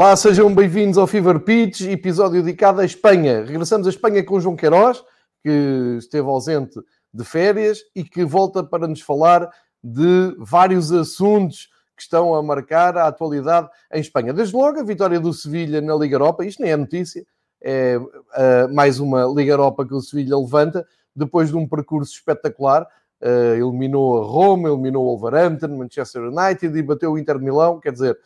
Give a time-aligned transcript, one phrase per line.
[0.00, 3.44] Olá, sejam bem-vindos ao Fever Pitch, episódio dedicado à Espanha.
[3.44, 5.02] Regressamos à Espanha com João Queiroz,
[5.42, 6.78] que esteve ausente
[7.12, 9.50] de férias e que volta para nos falar
[9.82, 14.32] de vários assuntos que estão a marcar a atualidade em Espanha.
[14.32, 17.26] Desde logo, a vitória do Sevilha na Liga Europa, isto nem é notícia,
[17.60, 22.86] é uh, mais uma Liga Europa que o Sevilha levanta, depois de um percurso espetacular,
[23.20, 27.80] uh, eliminou a Roma, eliminou o Wolverhampton, Manchester United e bateu o Inter de Milão,
[27.80, 28.16] quer dizer,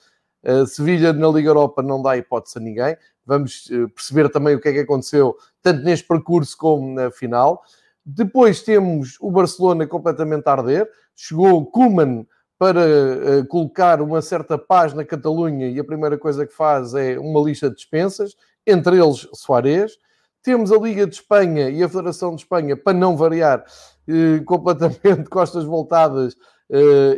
[0.44, 2.96] Uh, Sevilha na Liga Europa não dá hipótese a ninguém.
[3.24, 7.62] Vamos uh, perceber também o que é que aconteceu, tanto neste percurso como na final.
[8.04, 10.88] Depois temos o Barcelona completamente a arder.
[11.14, 12.26] Chegou Kuman
[12.58, 17.18] para uh, colocar uma certa paz na Catalunha e a primeira coisa que faz é
[17.18, 18.34] uma lista de dispensas,
[18.66, 19.96] entre eles Soares.
[20.42, 23.64] Temos a Liga de Espanha e a Federação de Espanha, para não variar,
[24.44, 26.34] completamente costas voltadas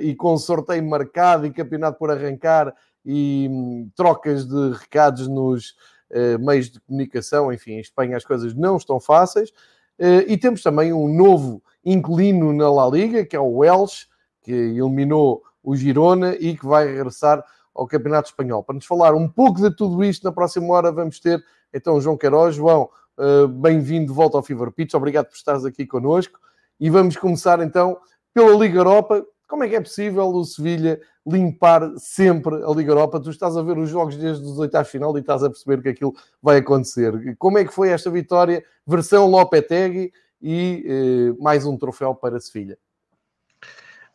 [0.03, 2.75] e com sorteio marcado e campeonato por arrancar
[3.05, 5.75] e hum, trocas de recados nos
[6.11, 7.53] uh, meios de comunicação.
[7.53, 9.51] Enfim, em Espanha as coisas não estão fáceis.
[9.99, 14.09] Uh, e temos também um novo inquilino na La Liga, que é o Welsh,
[14.43, 17.45] que eliminou o Girona e que vai regressar
[17.75, 18.63] ao Campeonato Espanhol.
[18.63, 22.17] Para nos falar um pouco de tudo isto, na próxima hora vamos ter então João
[22.17, 22.55] Queiroz.
[22.55, 22.89] João,
[23.19, 26.39] uh, bem-vindo de volta ao Fever Pitch, obrigado por estares aqui connosco.
[26.79, 27.99] E vamos começar então
[28.33, 33.21] pela Liga Europa, como é que é possível o Sevilha limpar sempre a Liga Europa?
[33.21, 35.89] Tu estás a ver os jogos desde os oitavos final e estás a perceber que
[35.89, 37.37] aquilo vai acontecer.
[37.39, 38.65] Como é que foi esta vitória?
[38.87, 42.79] Versão Lopetegui e eh, mais um troféu para Sevilha.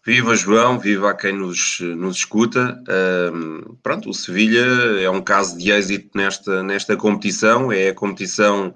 [0.05, 2.81] Viva João, viva a quem nos, nos escuta.
[3.33, 4.65] Um, pronto, o Sevilha
[5.01, 8.73] é um caso de êxito nesta, nesta competição, é a competição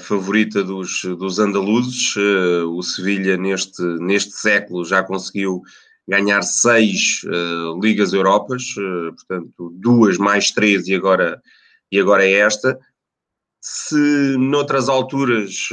[0.00, 2.16] favorita dos, dos andaluzes.
[2.16, 5.62] Uh, o Sevilha, neste, neste século, já conseguiu
[6.06, 11.40] ganhar seis uh, Ligas Europas, portanto, duas mais três e agora,
[11.92, 12.78] e agora é esta.
[13.60, 15.68] Se noutras alturas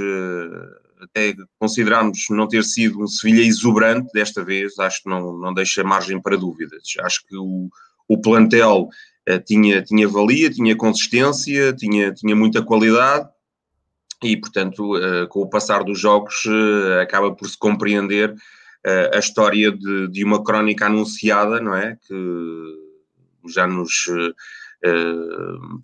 [1.00, 5.84] até considerarmos não ter sido um Sevilha exuberante desta vez, acho que não, não deixa
[5.84, 6.94] margem para dúvidas.
[7.00, 7.70] Acho que o,
[8.08, 8.90] o plantel
[9.46, 13.30] tinha, tinha valia, tinha consistência, tinha, tinha muita qualidade
[14.24, 19.20] e, portanto, uh, com o passar dos jogos, uh, acaba por se compreender uh, a
[19.20, 21.98] história de, de, uma crónica anunciada, não é?
[22.08, 22.86] Que
[23.48, 24.08] já nos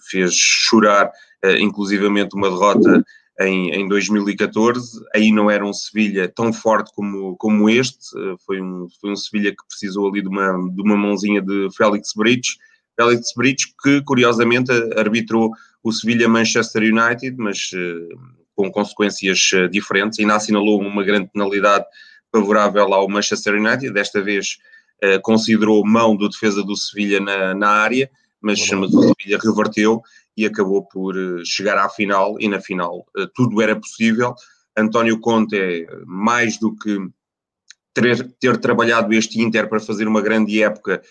[0.09, 1.11] fez chorar,
[1.59, 3.03] inclusivamente, uma derrota
[3.39, 5.03] em, em 2014.
[5.15, 8.09] Aí não era um Sevilha tão forte como, como este,
[8.45, 12.13] foi um, foi um Sevilha que precisou ali de uma, de uma mãozinha de Félix
[12.15, 12.57] Brits.
[13.01, 15.51] Félix Brits, que curiosamente arbitrou
[15.83, 18.17] o Sevilha-Manchester United, mas uh,
[18.55, 20.19] com consequências uh, diferentes.
[20.19, 21.85] Ainda assinalou uma grande penalidade
[22.31, 24.57] favorável ao Manchester United, desta vez
[25.03, 28.09] uh, considerou mão do defesa do Sevilha na, na área,
[28.39, 30.01] mas, mas o Sevilha reverteu
[30.37, 34.33] e acabou por chegar à final, e na final tudo era possível.
[34.77, 36.97] António Conte é mais do que
[37.93, 41.01] ter, ter trabalhado este Inter para fazer uma grande época,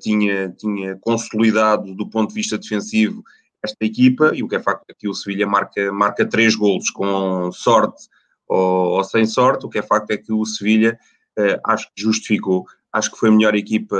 [0.00, 3.22] tinha, tinha consolidado do ponto de vista defensivo
[3.62, 6.90] esta equipa, e o que é facto é que o Sevilha marca, marca três golos
[6.90, 8.08] com sorte
[8.46, 10.98] ou, ou, sem sorte, o que é facto é que o Sevilha
[11.38, 13.96] uh, acho que justificou, acho que foi a melhor equipa,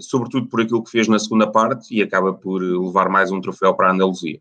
[0.00, 3.74] sobretudo por aquilo que fez na segunda parte, e acaba por levar mais um troféu
[3.74, 4.40] para a Andaluzia.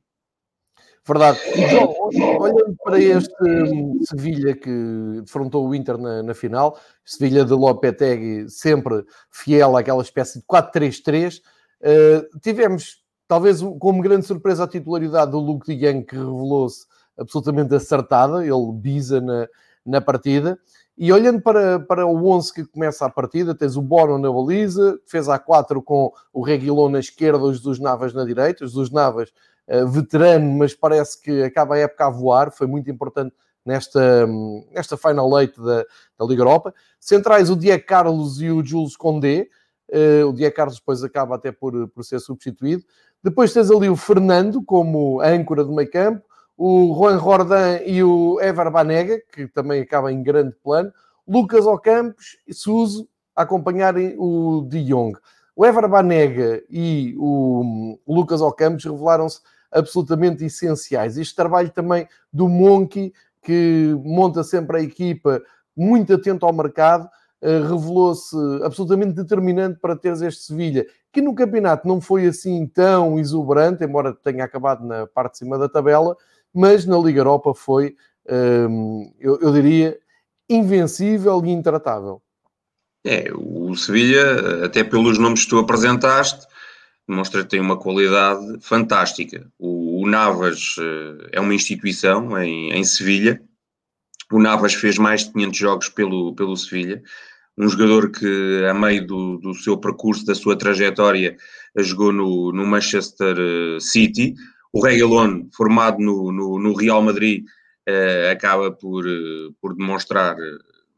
[1.07, 1.39] Verdade.
[1.69, 1.95] João,
[2.37, 8.49] olhando para este um, Sevilha que defrontou o Inter na, na final, Sevilha de Lopetegui
[8.49, 11.41] sempre fiel àquela espécie de 4-3-3, uh,
[11.81, 16.85] eh, tivemos talvez como grande surpresa a titularidade do Luke de Jong, que revelou-se
[17.17, 19.47] absolutamente acertada, ele bisa na,
[19.85, 20.59] na partida.
[20.97, 24.99] E olhando para, para o 11 que começa a partida, tens o Bono na baliza,
[25.05, 28.91] fez a 4 com o Reguilon na esquerda, os dos Navas na direita, os dos
[28.91, 29.31] Navas
[29.91, 33.35] veterano, mas parece que acaba a época a voar, foi muito importante
[33.65, 34.25] nesta,
[34.71, 35.85] nesta final eight da,
[36.17, 36.73] da Liga Europa.
[36.99, 39.47] Centrais o Diego Carlos e o Jules Condé,
[39.91, 42.83] uh, o Diego Carlos depois acaba até por, por ser substituído.
[43.21, 46.23] Depois tens ali o Fernando como âncora do meio campo,
[46.57, 50.91] o Juan Jordan e o Ever Banega, que também acaba em grande plano,
[51.27, 55.19] Lucas Ocampos e Suso a acompanharem o De Jong.
[55.55, 59.41] O Ever Banega e o Lucas Ocampos revelaram-se
[59.71, 61.17] absolutamente essenciais.
[61.17, 65.41] Este trabalho também do Monkey, que monta sempre a equipa
[65.75, 67.09] muito atento ao mercado,
[67.39, 73.19] eh, revelou-se absolutamente determinante para teres este Sevilha, que no campeonato não foi assim tão
[73.19, 76.15] exuberante, embora tenha acabado na parte de cima da tabela,
[76.53, 77.95] mas na Liga Europa foi,
[78.27, 79.99] ehm, eu, diria,
[80.49, 82.21] invencível e intratável.
[83.05, 86.47] É, o Sevilha, até pelos nomes que tu apresentaste,
[87.07, 89.49] demonstra que tem uma qualidade fantástica.
[89.57, 93.41] O, o Navas uh, é uma instituição em, em Sevilha.
[94.31, 97.01] O Navas fez mais de 500 jogos pelo, pelo Sevilha.
[97.57, 101.37] Um jogador que, a meio do, do seu percurso, da sua trajetória,
[101.77, 104.35] jogou no, no Manchester eh, City.
[104.71, 107.45] O Reguilon, formado no, no, no Real Madrid,
[107.89, 109.05] uh, acaba por,
[109.59, 110.35] por demonstrar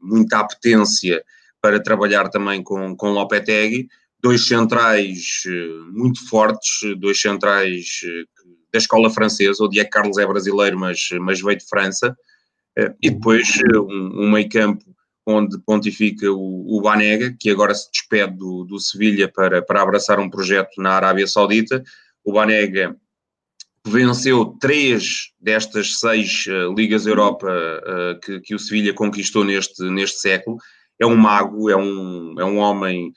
[0.00, 1.22] muita apetência
[1.62, 3.88] para trabalhar também com, com Lopetegui
[4.22, 8.24] dois centrais eh, muito fortes, dois centrais eh,
[8.72, 9.64] da escola francesa.
[9.64, 12.16] O Diego Carlos é brasileiro, mas, mas veio de França.
[12.78, 14.84] Eh, e depois um, um meio campo
[15.26, 20.18] onde pontifica o, o Banega, que agora se despede do, do Sevilha para, para abraçar
[20.18, 21.82] um projeto na Arábia Saudita.
[22.24, 22.96] O Banega
[23.86, 26.44] venceu três destas seis
[26.76, 27.48] Ligas Europa
[28.22, 30.58] que, que o Sevilha conquistou neste, neste século.
[30.98, 33.12] É um mago, é um, é um homem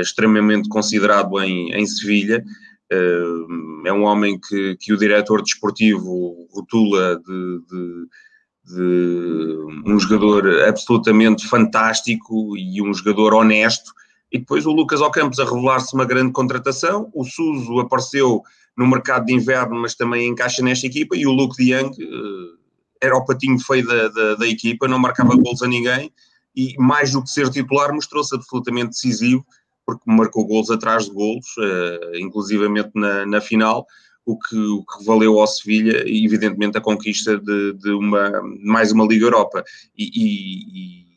[0.00, 2.44] extremamente considerado em, em Sevilha.
[2.92, 9.56] Uh, é um homem que, que o diretor desportivo rotula de, de, de,
[9.86, 13.92] um jogador absolutamente fantástico e um jogador honesto.
[14.30, 17.10] E depois o Lucas Ocampos a revelar-se uma grande contratação.
[17.14, 18.42] O Suso apareceu
[18.76, 21.16] no mercado de inverno, mas também encaixa nesta equipa.
[21.16, 22.58] E o Luke Young uh,
[23.00, 26.12] era o patinho feio da, da, da, equipa, não marcava gols a ninguém.
[26.54, 29.44] E mais do que ser titular, mostrou-se absolutamente decisivo
[29.86, 33.86] porque marcou gols atrás de gols, uh, inclusivamente na, na final,
[34.24, 39.04] o que, o que valeu ao Sevilha, evidentemente, a conquista de, de uma, mais uma
[39.04, 39.64] Liga Europa.
[39.96, 41.12] E, e, e,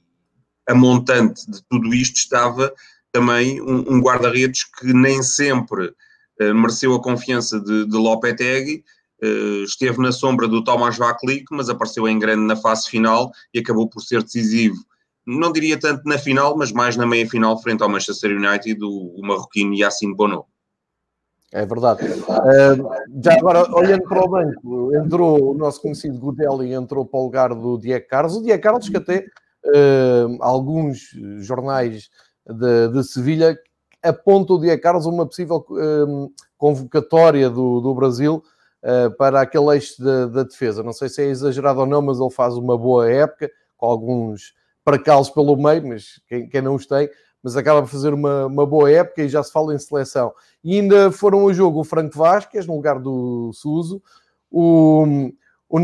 [0.68, 2.74] a montante de tudo isto estava
[3.12, 5.88] também um, um guarda-redes que nem sempre
[6.42, 8.84] uh, mereceu a confiança de, de Lopetegui,
[9.24, 13.60] uh, esteve na sombra do Thomas Vaklik, mas apareceu em grande na fase final e
[13.60, 14.84] acabou por ser decisivo
[15.26, 19.22] não diria tanto na final, mas mais na meia-final frente ao Manchester United, o, o
[19.26, 20.46] marroquino Yacine Bono.
[21.52, 22.04] É verdade.
[22.06, 27.24] Uh, já agora, olhando para o banco, entrou o nosso conhecido Godelli, entrou para o
[27.24, 28.36] lugar do Diego Carlos.
[28.36, 29.26] O Diego Carlos, que até
[29.66, 32.10] uh, alguns jornais
[32.46, 33.58] de, de Sevilha
[34.04, 38.44] apontam o Diego Carlos uma possível uh, convocatória do, do Brasil
[39.18, 40.84] para aquele eixo da, da defesa.
[40.84, 44.54] Não sei se é exagerado ou não, mas ele faz uma boa época, com alguns
[44.86, 47.10] para calos pelo meio, mas quem, quem, não os tem,
[47.44, 50.32] mas acaba por fazer uma, uma boa época e já se fala em seleção.
[50.64, 54.02] E ainda foram ao jogo o Franco Vasquez, no lugar do Suso,
[54.50, 55.32] o,
[55.68, 55.82] o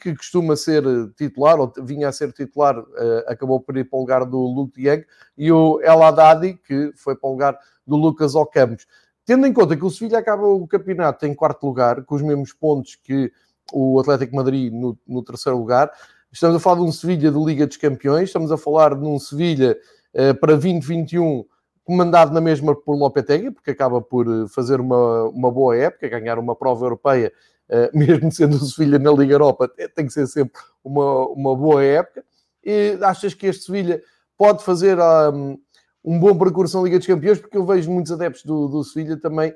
[0.00, 0.82] que costuma ser
[1.16, 2.86] titular, ou vinha a ser titular, uh,
[3.26, 5.04] acabou por ir para o lugar do Luke Dieng,
[5.36, 8.86] e o El Haddadi, que foi para o lugar do Lucas Ocampos.
[9.26, 12.54] Tendo em conta que o Sevilha acaba o campeonato em quarto lugar, com os mesmos
[12.54, 13.30] pontos que
[13.72, 15.92] o Atlético Madrid no, no terceiro lugar,
[16.30, 19.18] Estamos a falar de um Sevilha de Liga dos Campeões, estamos a falar de um
[19.18, 19.78] Sevilha
[20.14, 21.44] uh, para 2021
[21.82, 26.38] comandado na mesma por Lopetegui, porque acaba por eh, fazer uma, uma boa época, ganhar
[26.38, 27.32] uma prova europeia,
[27.70, 31.82] uh, mesmo sendo o Sevilha na Liga Europa, tem que ser sempre uma, uma boa
[31.82, 32.22] época.
[32.62, 34.02] E achas que este Sevilha
[34.36, 35.58] pode fazer um,
[36.04, 37.38] um bom percurso na Liga dos Campeões?
[37.38, 39.54] Porque eu vejo muitos adeptos do, do Sevilha também,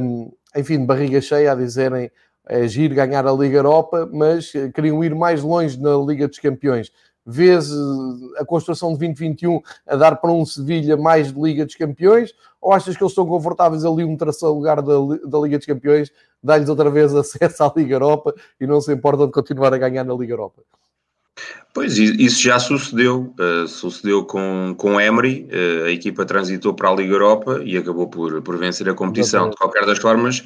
[0.00, 2.08] um, enfim, de barriga cheia, a dizerem
[2.48, 6.90] é giro ganhar a Liga Europa, mas queriam ir mais longe na Liga dos Campeões.
[7.30, 11.74] Vês eh, a construção de 2021 a dar para um Sevilha mais de Liga dos
[11.74, 12.32] Campeões?
[12.60, 14.94] Ou achas que eles estão confortáveis ali um terceiro lugar da,
[15.26, 16.10] da Liga dos Campeões,
[16.42, 20.04] dá-lhes outra vez acesso à Liga Europa e não se importam de continuar a ganhar
[20.04, 20.62] na Liga Europa?
[21.74, 23.32] Pois, isso já sucedeu.
[23.38, 28.08] Uh, sucedeu com, com Emery, uh, a equipa transitou para a Liga Europa e acabou
[28.08, 29.50] por, por vencer a competição.
[29.50, 30.42] De qualquer das formas,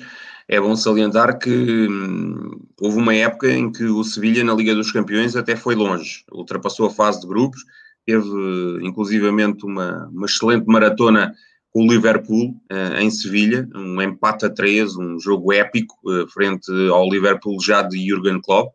[0.48, 1.50] é bom salientar que
[1.88, 6.24] hum, houve uma época em que o Sevilha na Liga dos Campeões até foi longe,
[6.32, 7.64] ultrapassou a fase de grupos,
[8.04, 8.28] teve
[8.82, 11.32] inclusivamente uma, uma excelente maratona
[11.70, 16.70] com o Liverpool uh, em Sevilha, um empate a três, um jogo épico uh, frente
[16.90, 18.74] ao Liverpool já de Jurgen Klopp.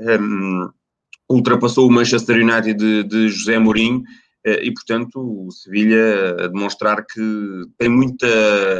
[0.00, 0.68] Um,
[1.28, 4.02] ultrapassou o Manchester United de, de José Mourinho
[4.44, 8.26] e, portanto, o Sevilha a demonstrar que tem muita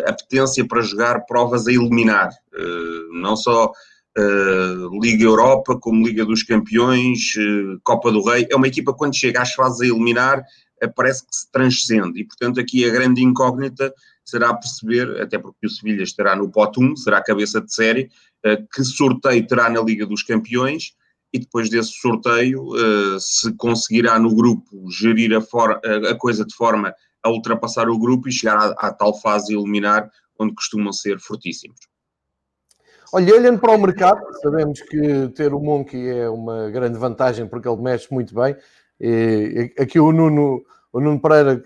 [0.07, 3.73] apetência para jogar provas a eliminar, eh, não só
[4.17, 7.33] eh, Liga Europa, como Liga dos Campeões,
[7.83, 8.47] Copa do Rei.
[8.51, 10.45] É uma equipa, quando chega às fases a eliminar,
[10.95, 12.21] parece que se transcende.
[12.21, 13.91] E, portanto, aqui a grande incógnita
[14.23, 18.11] será perceber, até porque o Sevilha estará no pote 1, será a cabeça de série,
[18.75, 20.93] que sorteio terá na Liga dos Campeões
[21.35, 26.55] e depois desse sorteio, uh, se conseguirá no grupo gerir a, for, a, coisa de
[26.55, 31.19] forma a ultrapassar o grupo e chegar à, à tal fase eliminar, onde costumam ser
[31.19, 31.81] fortíssimos.
[33.13, 37.69] Olha, olhando para o mercado, sabemos que ter o Monkey é uma grande vantagem porque
[37.69, 38.57] ele mexe muito bem.
[39.01, 40.63] E aqui o Nuno,
[40.93, 41.61] O Nuno Pereira,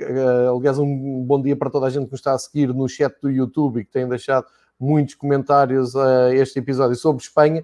[0.51, 3.15] aliás, um bom dia para toda a gente que nos está a seguir no chat
[3.21, 4.47] do YouTube e que tem deixado
[4.81, 7.63] muitos comentários a este episódio sobre Espanha.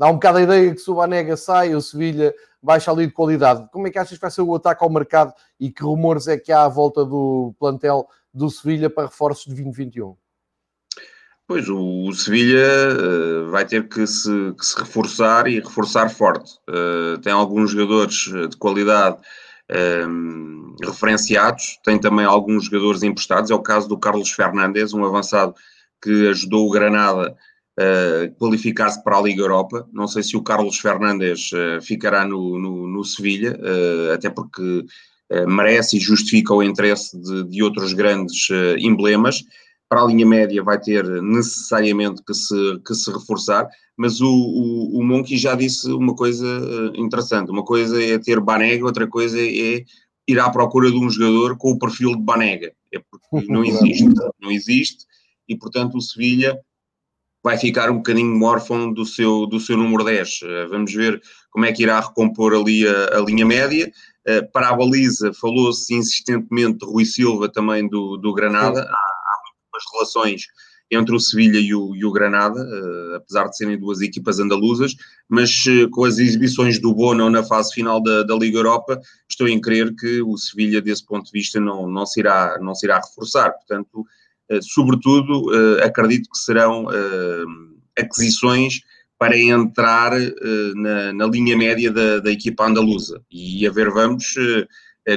[0.00, 3.12] Dá um bocado a ideia que se o Banega sai, o Sevilha baixa ali de
[3.12, 3.68] qualidade.
[3.70, 6.38] Como é que achas que vai ser o ataque ao mercado e que rumores é
[6.38, 10.16] que há à volta do plantel do Sevilha para reforços de 2021?
[11.46, 12.66] Pois, o, o Sevilha
[12.96, 16.50] uh, vai ter que se, que se, reforçar e reforçar forte.
[16.66, 19.18] Uh, tem alguns jogadores de qualidade
[20.08, 23.50] um, referenciados, tem também alguns jogadores emprestados.
[23.50, 25.54] É o caso do Carlos Fernandes, um avançado
[26.02, 27.36] que ajudou o Granada
[27.80, 29.88] uh, qualificar-se para a Liga Europa.
[29.92, 34.84] Não sei se o Carlos Fernandes uh, ficará no, no, no Sevilha, uh, até porque
[35.46, 38.48] merece e justifica o interesse de, de outros grandes
[38.80, 39.44] emblemas
[39.90, 45.00] para a linha média vai ter necessariamente que se, que se reforçar, mas o, o,
[45.00, 47.50] o Monkey já disse uma coisa eh, interessante.
[47.50, 49.84] Uma coisa é ter Banega, outra coisa é
[50.28, 52.72] ir à procura de um jogador com o perfil de Banega.
[52.94, 55.04] É porque não existe, não existe,
[55.48, 56.56] e portanto o Sevilha
[57.42, 60.40] vai ficar um bocadinho órfão do seu, do seu número 10.
[60.42, 61.20] Eh, vamos ver
[61.50, 63.90] como é que irá recompor ali a, a linha média.
[64.26, 68.82] Eh, para a baliza, falou-se insistentemente de Rui Silva também do, do Granada.
[68.82, 70.42] Há as relações
[70.90, 74.96] entre o Sevilha e o, e o Granada, uh, apesar de serem duas equipas andaluzas,
[75.28, 79.48] mas uh, com as exibições do Bono na fase final da, da, Liga Europa, estou
[79.48, 82.86] em crer que o Sevilha, desse ponto de vista, não, não, se, irá, não se
[82.86, 83.52] irá reforçar.
[83.52, 84.04] Portanto,
[84.62, 85.50] sobretudo,
[85.82, 86.86] acredito que serão
[87.98, 88.80] aquisições
[89.18, 90.12] para entrar
[90.74, 93.22] na, na, linha média da, da, equipa andaluza.
[93.30, 94.34] E a ver, vamos,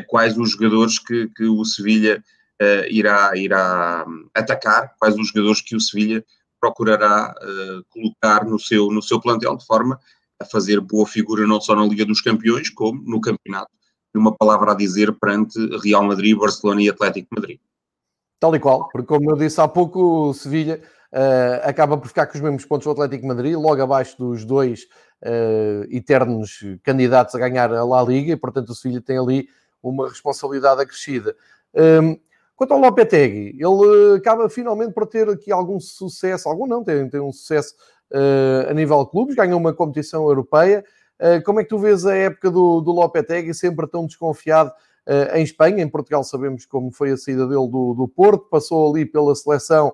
[0.08, 2.24] quais os jogadores que, que o Sevilha
[2.62, 6.24] uh, irá, irá hum, atacar, quais os jogadores que o Sevilha
[6.60, 10.00] procurará uh, colocar no seu, no seu plantel, de forma
[10.40, 13.72] a fazer boa figura não só na Liga dos Campeões, como no campeonato.
[14.16, 17.60] Uma palavra a dizer perante Real Madrid, Barcelona e Atlético Madrid.
[18.44, 20.82] Tal e qual, porque como eu disse há pouco, o Sevilha
[21.14, 24.82] uh, acaba por ficar com os mesmos pontos do Atlético Madrid, logo abaixo dos dois
[25.22, 29.48] uh, eternos candidatos a ganhar a La Liga, e portanto o Sevilha tem ali
[29.82, 31.34] uma responsabilidade acrescida.
[31.74, 32.20] Um,
[32.54, 37.22] Quanto ao Lopetegui, ele acaba finalmente por ter aqui algum sucesso, algum não, tem, tem
[37.22, 37.74] um sucesso
[38.12, 40.84] uh, a nível de clubes, ganhou uma competição europeia.
[41.46, 44.74] Como é que tu vês a época do, do Lopetegui, sempre tão desconfiado
[45.36, 45.84] em Espanha?
[45.84, 49.94] Em Portugal sabemos como foi a saída dele do, do Porto, passou ali pela seleção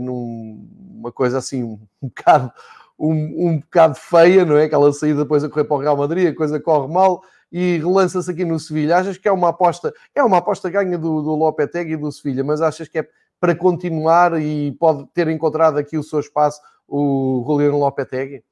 [0.00, 2.52] numa coisa assim um bocado,
[2.98, 4.64] um, um bocado feia, não é?
[4.64, 8.30] Aquela saída depois a correr para o Real Madrid, a coisa corre mal e relança-se
[8.30, 8.96] aqui no Sevilha.
[8.96, 12.42] Achas que é uma aposta, é uma aposta ganha do, do Lopetegui e do Sevilha,
[12.42, 13.08] mas achas que é
[13.38, 18.42] para continuar e pode ter encontrado aqui o seu espaço o Juliano Lopetegui?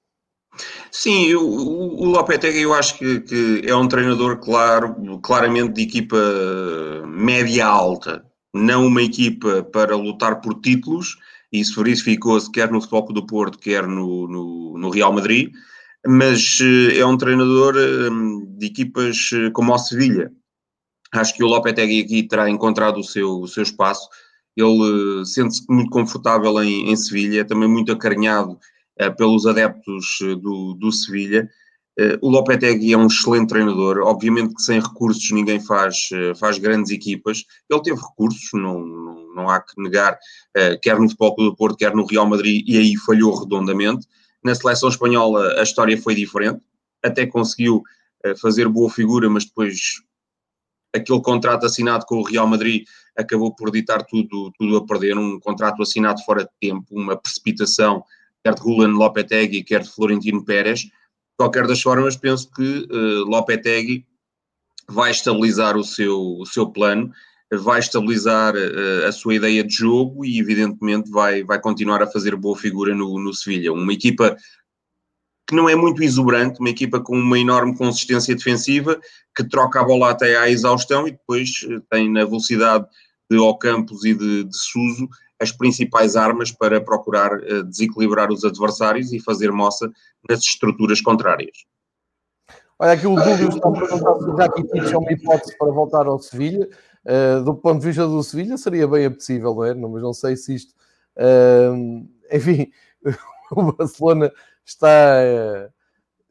[0.91, 6.17] Sim, o, o Lopetegui eu acho que, que, é um treinador claro, claramente de equipa
[7.07, 11.17] média-alta, não uma equipa para lutar por títulos,
[11.53, 15.53] isso verificou-se quer no Futebol do Porto, quer no, no, no Real Madrid,
[16.07, 20.33] mas eh, é um treinador hum, de equipas eh, como o Sevilha.
[21.13, 24.09] Acho que o Lopetegui aqui terá encontrado o seu, o seu espaço.
[24.57, 28.59] Ele eh, sente-se muito confortável em, em Sevilha, é também muito acarinhado
[29.17, 31.49] pelos adeptos do, do Sevilha.
[32.23, 33.99] o Lopetegui é um excelente treinador.
[33.99, 36.09] Obviamente que sem recursos ninguém faz,
[36.39, 37.45] faz grandes equipas.
[37.69, 40.19] Ele teve recursos, não, não, não há que negar,
[40.83, 44.07] quer no Futebol do Porto, quer no Real Madrid, e aí falhou redondamente
[44.45, 46.61] na seleção espanhola a história foi diferente,
[47.03, 47.83] até conseguiu
[48.23, 50.03] eh, fazer boa figura, mas depois
[50.95, 52.85] aquele contrato assinado com o Real Madrid
[53.17, 58.05] acabou por ditar tudo, tudo a perder, um contrato assinado fora de tempo, uma precipitação,
[58.45, 60.81] quer de Julian Lopetegui, quer de Florentino Pérez.
[60.81, 60.91] De
[61.39, 64.07] qualquer das formas, penso que uh, Lopetegui
[64.89, 67.11] vai estabilizar o seu, o seu plano
[67.53, 72.37] vai estabilizar uh, a sua ideia de jogo e, evidentemente, vai, vai continuar a fazer
[72.37, 73.73] boa figura no, no Sevilha.
[73.73, 74.37] Uma equipa
[75.47, 78.99] que não é muito exuberante, uma equipa com uma enorme consistência defensiva,
[79.37, 82.87] que troca a bola até à exaustão e depois eh, tem na velocidade
[83.31, 85.09] de Ocampos e de, de Suso
[85.41, 89.91] as principais armas para procurar uh, desequilibrar os adversários e fazer moça
[90.29, 91.65] nas estruturas contrárias.
[92.79, 96.07] Olha, aqui o Dúlio está a perguntar se o Rakitic é uma hipótese para voltar
[96.07, 96.69] ao Sevilha.
[97.05, 99.75] Uh, do ponto de vista do Sevilha, seria bem apetecível, não é?
[99.75, 100.75] Mas não sei se isto.
[101.17, 102.71] Uh, enfim,
[103.53, 104.33] o Barcelona
[104.65, 105.21] está,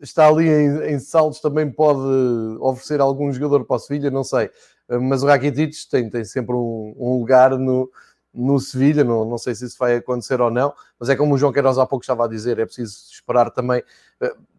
[0.01, 2.01] está ali em, em saltos, também pode
[2.60, 4.48] oferecer algum jogador para o Sevilha, não sei.
[4.89, 7.89] Uh, mas o Rakitic tem, tem sempre um, um lugar no,
[8.33, 11.37] no Sevilha, não, não sei se isso vai acontecer ou não, mas é como o
[11.37, 13.83] João Queiroz há pouco estava a dizer, é preciso esperar também.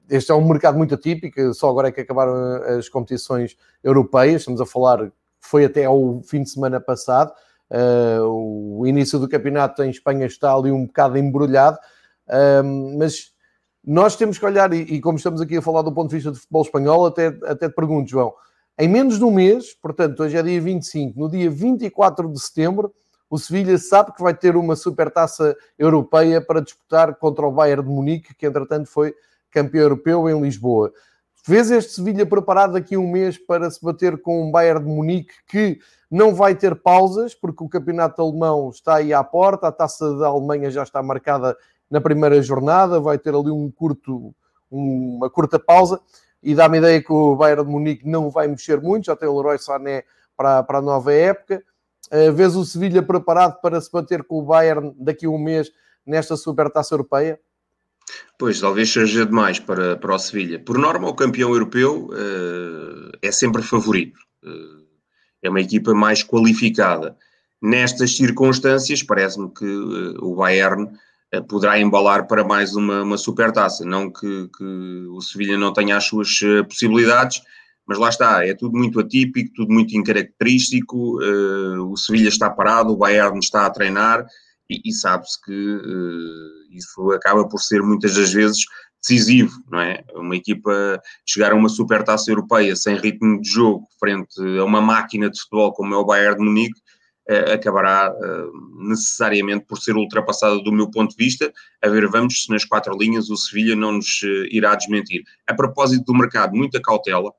[0.09, 2.35] este é um mercado muito atípico, só agora é que acabaram
[2.79, 7.33] as competições europeias, estamos a falar, foi até ao fim de semana passado,
[7.71, 11.79] uh, o início do campeonato em Espanha está ali um bocado embrulhado,
[12.29, 13.33] uh, mas
[13.85, 16.31] nós temos que olhar, e, e, como estamos aqui a falar do ponto de vista
[16.31, 18.33] do futebol espanhol, até, até te pergunto, João,
[18.79, 22.93] em menos de um mês, portanto, hoje é dia 25, no dia 24 de setembro,
[23.35, 27.89] o Sevilha sabe que vai ter uma supertaça europeia para disputar contra o Bayern de
[27.89, 29.13] Munique, que entretanto foi
[29.51, 30.93] campeão europeu em Lisboa.
[31.45, 34.89] Vês este Sevilha preparado daqui a um mês para se bater com um Bayern de
[34.89, 39.73] Munique que não vai ter pausas, porque o campeonato alemão está aí à porta, a
[39.73, 41.57] taça da Alemanha já está marcada
[41.91, 44.33] na primeira jornada, vai ter ali um curto,
[44.71, 46.01] uma curta pausa,
[46.41, 49.37] e dá-me ideia que o Bayern de Munique não vai mexer muito, já tem o
[49.37, 50.05] Leroy Sané
[50.37, 51.65] para, para a nova época.
[52.15, 55.73] Uh, vês o Sevilha preparado para se bater com o Bayern daqui a um mês
[56.07, 57.41] nesta Supertaça Europeia?
[58.39, 60.61] Pois, talvez seja demais para, para o Sevilha.
[60.61, 64.21] Por norma, o campeão europeu uh, é sempre favorito.
[64.45, 64.85] Uh,
[65.43, 67.17] é uma equipa mais qualificada.
[67.61, 69.67] Nestas circunstâncias, parece-me que
[70.21, 70.89] o Bayern
[71.49, 73.85] poderá embalar para mais uma, uma supertaça.
[73.85, 74.65] Não que, que
[75.11, 77.43] o Sevilha não tenha as suas possibilidades,
[77.87, 81.19] mas lá está, é tudo muito atípico, tudo muito incaracterístico.
[81.81, 84.27] o Sevilha está parado, o Bayern está a treinar
[84.69, 88.65] e, e sabe-se que uh, isso acaba por ser muitas das vezes
[89.01, 90.03] decisivo, não é?
[90.15, 95.29] Uma equipa chegar a uma supertaça europeia sem ritmo de jogo frente a uma máquina
[95.29, 96.81] de futebol como é o Bayern de Munique
[97.31, 101.53] uh, acabará uh, necessariamente por ser ultrapassada do meu ponto de vista.
[101.83, 105.23] A ver, vamos se nas quatro linhas o Sevilha não nos irá desmentir.
[105.47, 107.31] A propósito do mercado, muita cautela.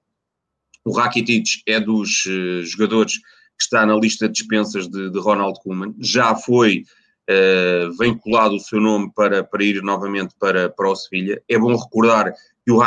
[0.85, 2.23] O Rakitic é dos
[2.63, 5.95] jogadores que está na lista de dispensas de, de Ronald Koeman.
[5.99, 6.83] Já foi
[7.29, 11.41] uh, vem colado o seu nome para, para ir novamente para, para o Sevilha.
[11.49, 12.33] É bom recordar
[12.65, 12.81] que o,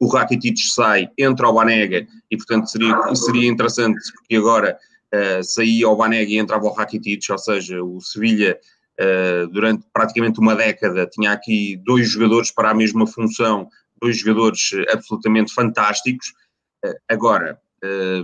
[0.00, 4.76] o Rakitic sai, entra ao Banega e, portanto, seria, seria interessante porque agora
[5.14, 8.58] uh, saía ao Banega e entrava o Rakitic, ou seja, o Sevilha
[9.00, 13.68] uh, durante praticamente uma década tinha aqui dois jogadores para a mesma função,
[14.00, 16.32] dois jogadores absolutamente fantásticos.
[16.84, 17.58] Uh, agora,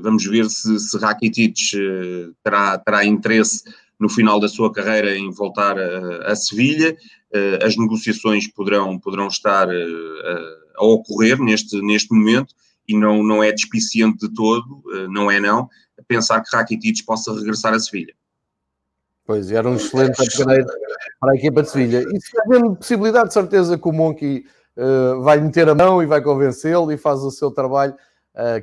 [0.02, 1.54] vamos ver se, se Rakitic
[2.42, 3.62] terá, terá interesse
[4.00, 6.96] no final da sua carreira em voltar a, a Sevilha.
[7.32, 12.54] Uh, as negociações poderão, poderão estar uh, a ocorrer neste, neste momento
[12.88, 15.68] e não, não é despiciente de todo, uh, não é não,
[16.08, 18.14] pensar que Rakitic possa regressar a Sevilha.
[19.26, 20.66] Pois, era um excelente upgrade
[21.20, 22.02] para a equipa de Sevilha.
[22.02, 24.44] E se havendo possibilidade, de certeza que o Monkey
[25.22, 27.94] vai meter a mão e vai convencê-lo e faz o seu trabalho,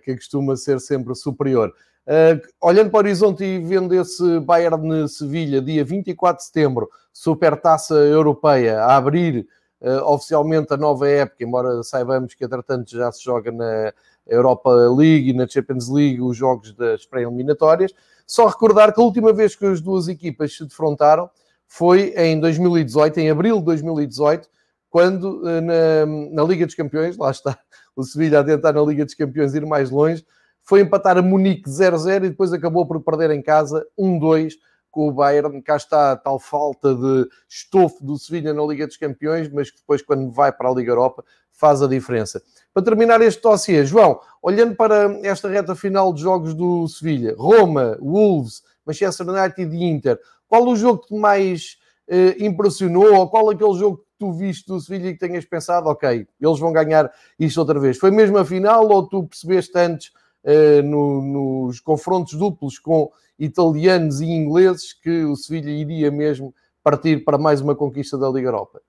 [0.04, 1.74] que costuma ser sempre superior.
[2.08, 8.80] Uh, olhando para o horizonte e vendo esse Bayern-Sevilha, dia 24 de setembro, Supertaça Europeia,
[8.80, 9.46] a abrir
[9.82, 13.92] uh, oficialmente a nova época, embora saibamos que, entretanto, já se joga na
[14.26, 17.92] Europa League e na Champions League os jogos das pré-eliminatórias.
[18.26, 21.30] Só recordar que a última vez que as duas equipas se defrontaram
[21.68, 24.48] foi em 2018, em abril de 2018,
[24.90, 27.60] quando uh, na, na Liga dos Campeões, lá está
[27.97, 30.23] o Sevilha a tentar na Liga dos Campeões ir mais longe,
[30.62, 34.53] foi empatar a Munique 0-0 e depois acabou por perder em casa 1-2
[34.91, 35.62] com o Bayern.
[35.62, 39.77] Cá está a tal falta de estofo do Sevilha na Liga dos Campeões, mas que
[39.77, 42.41] depois, quando vai para a Liga Europa, faz a diferença.
[42.73, 47.97] Para terminar este dossiê, João, olhando para esta reta final de jogos do Sevilha, Roma,
[47.99, 53.73] Wolves, Manchester United e Inter, qual o jogo que mais eh, impressionou ou qual aquele
[53.73, 57.80] jogo tu viste do Sevilha e que tenhas pensado, ok, eles vão ganhar isto outra
[57.80, 57.97] vez?
[57.97, 60.12] Foi mesmo a final ou tu percebeste antes
[60.43, 66.53] uh, no, nos confrontos duplos com italianos e ingleses que o Sevilha iria mesmo
[66.84, 68.82] partir para mais uma conquista da Liga Europa?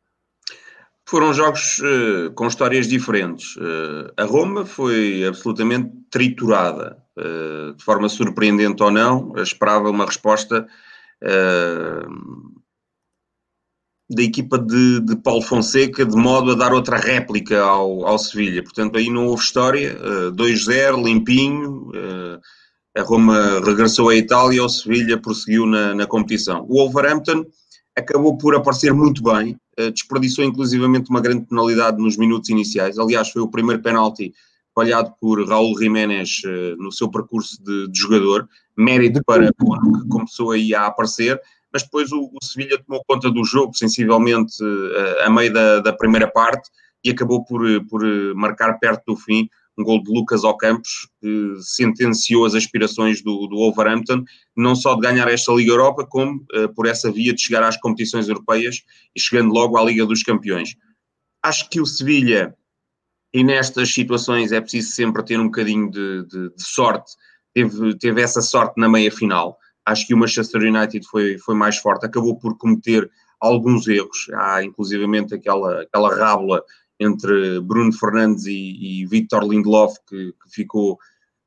[1.05, 3.57] Foram jogos uh, com histórias diferentes.
[3.57, 9.33] Uh, a Roma foi absolutamente triturada, uh, de forma surpreendente ou não.
[9.39, 10.67] Esperava uma resposta
[14.11, 18.63] da equipa de, de, Paulo Fonseca de modo a dar outra réplica ao, ao Sevilha.
[18.63, 19.99] Portanto, aí não houve história.
[20.01, 21.91] Uh, 2-0, limpinho.
[21.91, 22.41] Uh,
[22.97, 26.65] a Roma regressou à Itália, o Sevilha prosseguiu na, na competição.
[26.69, 27.45] O Wolverhampton
[27.95, 32.99] acabou por aparecer muito bem, uh, desperdiçou inclusivamente uma grande penalidade nos minutos iniciais.
[32.99, 34.33] Aliás, foi o primeiro penalti
[34.75, 36.41] falhado por Raul Jiménez
[36.79, 38.49] no seu percurso de, de jogador.
[38.77, 41.41] Mérito para Bono, que começou aí a aparecer
[41.73, 45.93] mas depois o, o Sevilha tomou conta do jogo sensivelmente uh, a meio da, da,
[45.93, 46.69] primeira parte
[47.05, 48.03] e acabou por, por
[48.35, 53.57] marcar perto do fim um gol de Lucas Ocampos, que sentenciou as aspirações do, do
[53.57, 54.25] Wolverhampton,
[54.57, 57.77] não só de ganhar esta Liga Europa, como uh, por essa via de chegar às
[57.77, 58.83] competições europeias
[59.15, 60.75] e chegando logo à Liga dos Campeões.
[61.43, 62.55] Acho que o Sevilha
[63.33, 67.13] e nestas situações é preciso sempre ter um bocadinho de, de, de sorte.
[67.55, 69.57] Teve, teve essa sorte na meia final.
[69.89, 74.27] Acho que o Manchester United foi, foi mais forte, acabou por cometer alguns erros.
[74.35, 76.63] Há inclusivamente aquela, aquela rábula
[77.01, 80.99] entre Bruno Fernandes e, e Victor Lindelof que, que ficou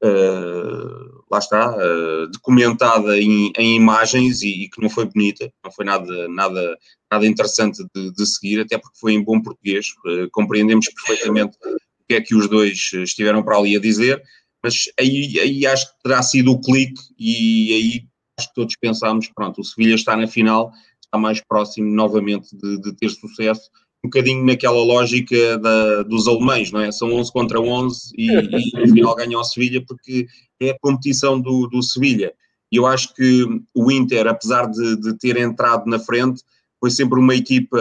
[0.04, 5.72] Uh, lá está, uh, documentada em, em imagens e, e, que não foi bonita, não
[5.72, 6.76] foi nada, nada,
[7.12, 12.08] nada interessante de, de seguir, até porque foi em bom português, uh, compreendemos perfeitamente o
[12.10, 14.20] que é que os dois estiveram para ali a dizer,
[14.64, 19.30] mas aí, aí acho que terá sido o clique e aí acho que todos pensámos,
[19.36, 20.72] pronto, o Sevilha está na final,
[21.04, 23.70] está mais próximo novamente de, de ter sucesso
[24.04, 26.92] um bocadinho naquela lógica da, dos alemães, não é?
[26.92, 28.32] São 11 contra 11 e, e
[28.82, 30.26] no final ganham o Sevilha porque
[30.60, 32.34] é a competição do, do Sevilha.
[32.72, 36.42] E eu acho que o Inter, apesar de, de, ter entrado na frente,
[36.80, 37.78] foi sempre uma equipa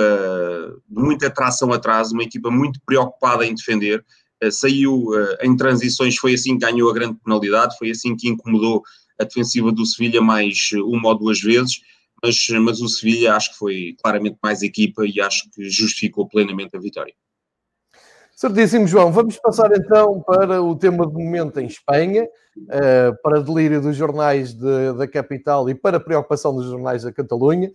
[0.89, 4.05] de muita tração atrás, uma equipa muito preocupada em defender.
[4.43, 8.29] Uh, saiu uh, em transições, foi assim que ganhou a grande penalidade, foi assim que
[8.29, 8.83] incomodou
[9.21, 11.81] a defensiva do Sevilha mais uma ou duas vezes
[12.23, 16.77] mas, mas o Sevilha acho que foi claramente mais equipa e acho que justificou plenamente
[16.77, 17.15] a vitória.
[18.37, 19.13] Certíssimo, João.
[19.13, 24.55] Vamos passar então para o tema do momento em Espanha, uh, para delírio dos jornais
[24.55, 27.71] de, da capital e para preocupação dos jornais da Catalunha.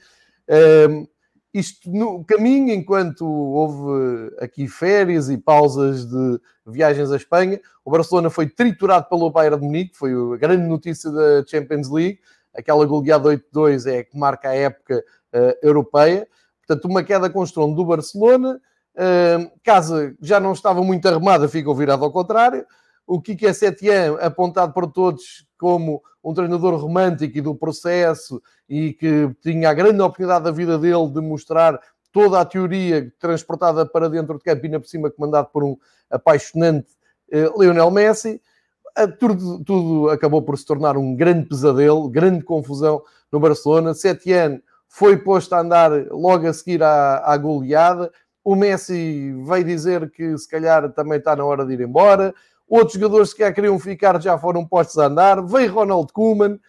[1.58, 8.30] Isto no caminho, enquanto houve aqui férias e pausas de viagens à Espanha, o Barcelona
[8.30, 12.20] foi triturado pelo Bayern de Munique, foi a grande notícia da Champions League
[12.56, 16.28] aquela goleada 8-2 é que marca a época uh, europeia.
[16.66, 18.60] Portanto, uma queda com do Barcelona.
[18.96, 22.66] Uh, casa já não estava muito arrumada, ficou virado ao contrário.
[23.06, 29.30] O Kike Setien, apontado por todos como um treinador romântico e do processo e que
[29.42, 31.80] tinha a grande oportunidade da vida dele de mostrar
[32.12, 35.78] toda a teoria transportada para dentro de campo e na por cima comandado por um
[36.10, 36.88] apaixonante
[37.32, 38.42] uh, Lionel Messi
[39.20, 43.94] tudo, tudo, acabou por se tornar um grande pesadelo, grande confusão no Barcelona.
[43.94, 48.12] Setien foi posto a andar logo a seguir à, à goleada.
[48.44, 52.34] O Messi veio dizer que se calhar também está na hora de ir embora.
[52.68, 55.42] Outros jogadores que já queriam ficar já foram postos a andar.
[55.46, 56.60] Veio Ronald Koeman.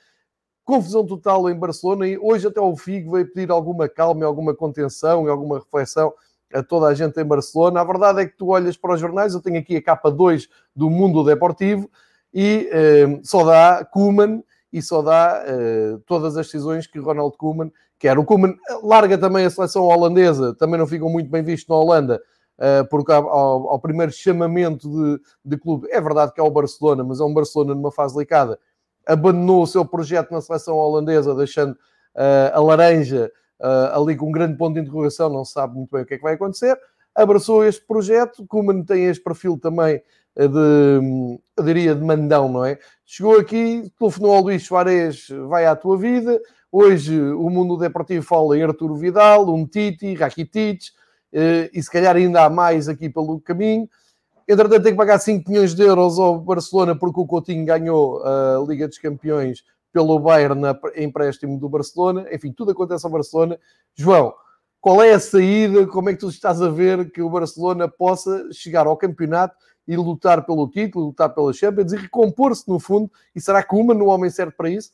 [0.64, 5.24] Confusão total em Barcelona e hoje até o Figo veio pedir alguma calma, alguma contenção
[5.24, 6.12] e alguma reflexão
[6.52, 7.80] a toda a gente em Barcelona.
[7.80, 10.48] A verdade é que tu olhas para os jornais, eu tenho aqui a capa 2
[10.74, 11.88] do Mundo Deportivo,
[12.32, 17.72] e uh, só dá Koeman e só dá uh, todas as decisões que Ronald Koeman
[17.98, 18.18] quer.
[18.18, 22.20] O Koeman larga também a seleção holandesa, também não ficam muito bem visto na Holanda,
[22.90, 27.20] porque ao, ao, primeiro chamamento de, de clube, é verdade que é o Barcelona, mas
[27.20, 28.58] é um Barcelona numa fase delicada,
[29.06, 33.30] abandonou o seu projeto na seleção holandesa, deixando uh, a laranja
[33.92, 36.22] ali com um grande ponto de interrogação, não sabe muito bem o que é que
[36.22, 36.78] vai acontecer.
[37.14, 40.02] Abraçou este projeto, Koeman tem este perfil também
[40.36, 42.78] de, eu diria, de mandão, não é?
[43.06, 46.38] Chegou aqui, telefonou ao Luís Soares, vai à tua vida.
[46.70, 50.90] Hoje o mundo deportivo fala em Arturo Vidal, um Titi, Rakitic, eh,
[51.32, 53.88] e se calhar ainda há mais aqui pelo caminho.
[54.48, 58.64] Entretanto, tem que pagar 5 milhões de euros ao Barcelona porque o Coutinho ganhou a
[58.66, 62.26] Liga dos Campeões pelo Bayern na empréstimo do Barcelona.
[62.32, 63.58] Enfim, tudo acontece ao Barcelona.
[63.94, 64.32] João,
[64.80, 65.86] qual é a saída?
[65.86, 69.96] Como é que tu estás a ver que o Barcelona possa chegar ao campeonato e
[69.96, 73.10] lutar pelo título, lutar pela Champions e recompor-se no fundo.
[73.34, 74.92] E será que uma no homem serve para isso?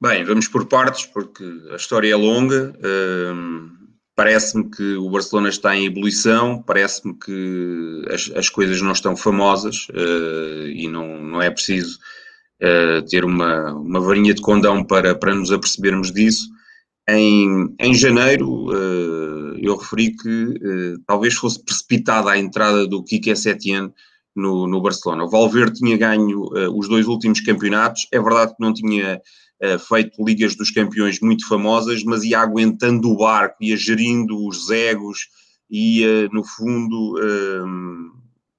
[0.00, 2.72] Bem, vamos por partes, porque a história é longa.
[4.20, 9.88] Parece-me que o Barcelona está em ebulição, parece-me que as, as, coisas não estão famosas
[9.88, 11.98] uh, e não, não é preciso
[12.62, 16.50] uh, ter uma, uma varinha de condão para, para nos apercebermos disso.
[17.08, 23.90] Em, em janeiro, uh, eu referi que talvez fosse precipitada a entrada do Kike Setien
[24.36, 25.24] no, no Barcelona.
[25.24, 26.42] O Valverde tinha ganho
[26.76, 28.06] os dois últimos campeonatos.
[28.12, 29.18] É verdade que não tinha
[29.88, 35.28] feito Ligas dos Campeões muito famosas, mas ia aguentando o barco, ia gerindo os egos,
[35.70, 37.18] ia, no fundo,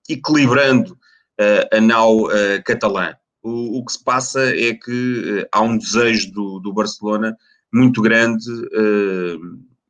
[0.08, 0.98] equilibrando
[1.72, 2.28] a nau
[2.66, 3.16] catalã.
[3.42, 7.36] O, o, que se passa é que há um desejo do, do Barcelona
[7.74, 8.46] muito grande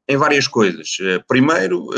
[0.07, 0.97] em várias coisas.
[1.27, 1.89] Primeiro,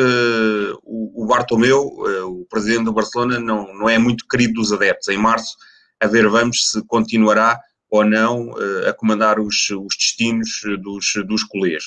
[0.84, 5.08] o, o Bartomeu, o presidente do Barcelona, não, não é muito querido dos adeptos.
[5.08, 5.56] Em março,
[6.00, 7.60] a ver, vamos se continuará
[7.94, 8.56] ou não
[8.90, 10.50] a comandar os, os destinos
[10.82, 11.84] dos, dos colês.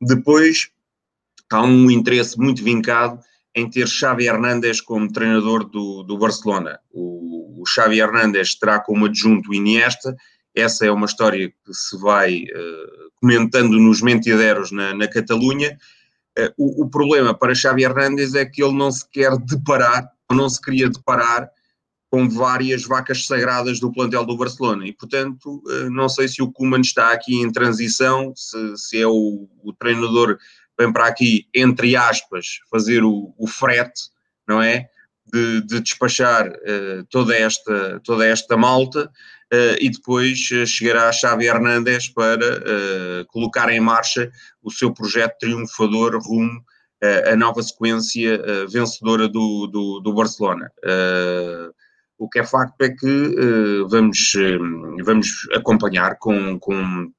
[0.00, 0.70] Depois,
[1.50, 3.18] há um interesse muito vincado
[3.52, 6.78] em ter Xavi Hernández como treinador do, do Barcelona.
[6.92, 10.16] O, o Xavi Hernández terá como adjunto Iniesta,
[10.54, 15.76] essa é uma história que se vai uh, comentando nos mentideros na, na Catalunha.
[16.38, 20.48] Uh, o, o, problema para Xavi Hernández é que ele não se quer deparar não
[20.48, 21.50] se queria deparar
[22.10, 24.86] com várias vacas sagradas do plantel do Barcelona.
[24.86, 29.06] E, portanto, eh, não sei se o Kuman está aqui em transição, se, se é
[29.06, 30.38] o, o treinador
[30.78, 34.10] vem para aqui, entre aspas, fazer o, o frete,
[34.46, 34.88] não é?
[35.30, 39.10] De, de despachar uh, toda, esta, toda esta malta
[39.52, 42.46] uh, e depois uh, chegará a Xavi Hernández para
[43.26, 44.30] colocar em marcha
[44.62, 46.64] o seu projeto triunfador rumo
[47.30, 50.68] a nova sequência vencedora do, do, do Barcelona.
[52.18, 57.12] O que é facto é que uh, vamos, uh, vamos acompanhar com, com,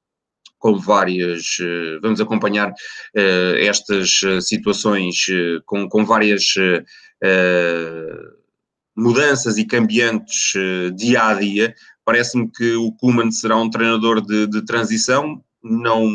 [0.58, 1.58] com várias.
[1.58, 2.72] Uh, vamos acompanhar
[3.14, 5.26] estas situações
[5.64, 6.54] com, com várias
[8.94, 10.52] mudanças e cambiantes
[10.94, 11.74] dia a dia.
[12.04, 16.08] Parece-me que o Kuman será um treinador de, de transição, não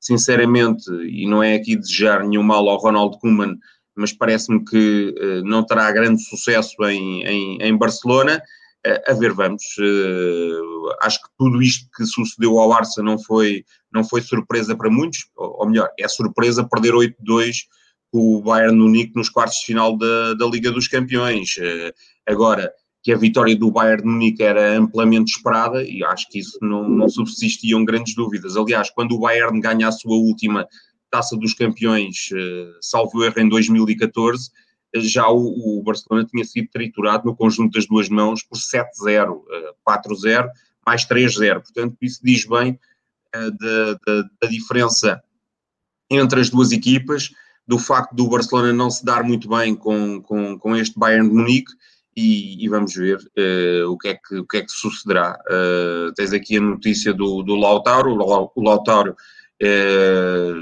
[0.00, 3.58] sinceramente, e não é aqui desejar nenhum mal ao Ronald Koeman,
[3.98, 8.40] mas parece-me que uh, não terá grande sucesso em, em, em Barcelona.
[8.86, 9.62] Uh, a ver, vamos.
[9.78, 14.88] Uh, acho que tudo isto que sucedeu ao Arsenal não foi, não foi surpresa para
[14.88, 17.64] muitos, ou, melhor, é surpresa perder 8-2
[18.10, 21.56] com o Bayern Munique nos quartos de final da, da Liga dos Campeões.
[22.26, 26.88] agora, que a vitória do Bayern Munique era amplamente esperada e acho que isso não,
[26.88, 28.56] não subsistiam grandes dúvidas.
[28.56, 30.66] Aliás, quando o Bayern ganha a sua última
[31.10, 34.50] Taça dos Campeões, eh, salvo erro, em 2014,
[34.94, 39.42] eh, já o, Barcelona tinha sido triturado no conjunto das duas mãos por 7-0,
[39.84, 40.52] 4-0, eh,
[40.86, 41.62] mais 3-0.
[41.62, 42.78] Portanto, isso diz bem
[43.32, 45.22] da, da, da, diferença
[46.10, 47.30] entre as duas equipas,
[47.66, 51.34] do facto do Barcelona não se dar muito bem com, com, com este Bayern de
[51.34, 51.72] Munique,
[52.18, 55.38] e, e, vamos ver uh, o, que é que, o que é que sucederá.
[55.46, 59.14] Uh, tens aqui a notícia do, do Lautaro, o Lautaro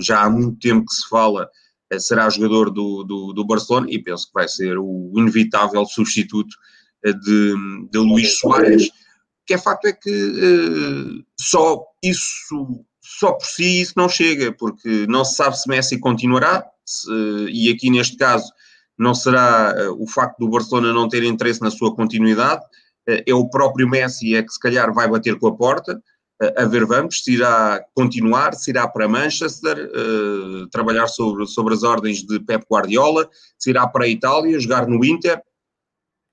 [0.00, 1.48] já há muito tempo que se fala,
[1.90, 6.56] eh, será jogador do, do, do, Barcelona e penso que vai ser o inevitável substituto
[7.04, 7.54] eh, de,
[7.90, 8.88] de Luís Soares.
[8.88, 15.06] O que é facto é que só isso, só por si, isso não chega, porque
[15.08, 17.08] não se sabe se Messi continuará, se,
[17.48, 18.52] e aqui neste caso
[18.98, 22.60] não será o facto do Barcelona não ter interesse na sua continuidade,
[23.06, 26.02] é o próprio Messi é que se calhar vai bater com a porta,
[26.56, 31.82] a ver vamos, se irá continuar, se irá para Manchester, uh, trabalhar sobre, sobre as
[31.82, 35.40] ordens de Pep Guardiola, se irá para a Itália, jogar no Inter.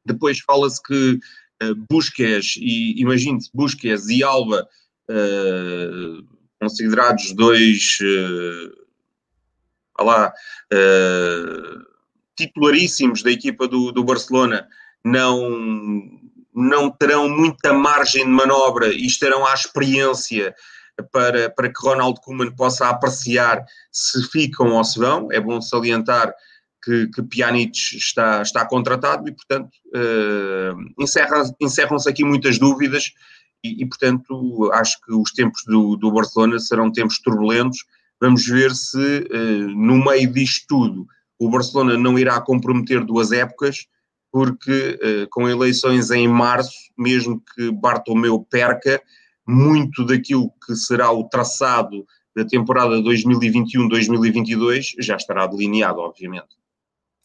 [0.05, 1.19] Depois fala-se que
[1.63, 4.67] uh, Busquets e, imagine-se, Busquets e Alba,
[5.09, 6.27] uh,
[6.59, 8.83] considerados dois, uh,
[10.03, 10.33] lá,
[12.35, 14.67] titularíssimos da equipa do, do Barcelona,
[15.03, 16.19] não
[16.55, 20.53] não terão muita margem de manobra e estarão à experiência
[21.11, 25.31] para, para que Ronald Koeman possa apreciar se ficam ou se vão.
[25.31, 26.33] É bom salientar
[26.83, 33.13] que, que Pjanic está, está contratado e, portanto, uh, encerra, encerram-se aqui muitas dúvidas
[33.63, 37.85] e, e, portanto, acho que os tempos do, do Barcelona serão tempos turbulentos.
[38.19, 41.07] Vamos ver se, uh, no meio disto tudo,
[41.39, 43.87] o Barcelona não irá comprometer duas épocas
[44.33, 48.99] porque uh, com eleições em março, mesmo que Bartomeu perca,
[49.47, 52.03] muito daquilo que será o traçado
[52.35, 56.57] da temporada 2021-2022 já estará delineado, obviamente.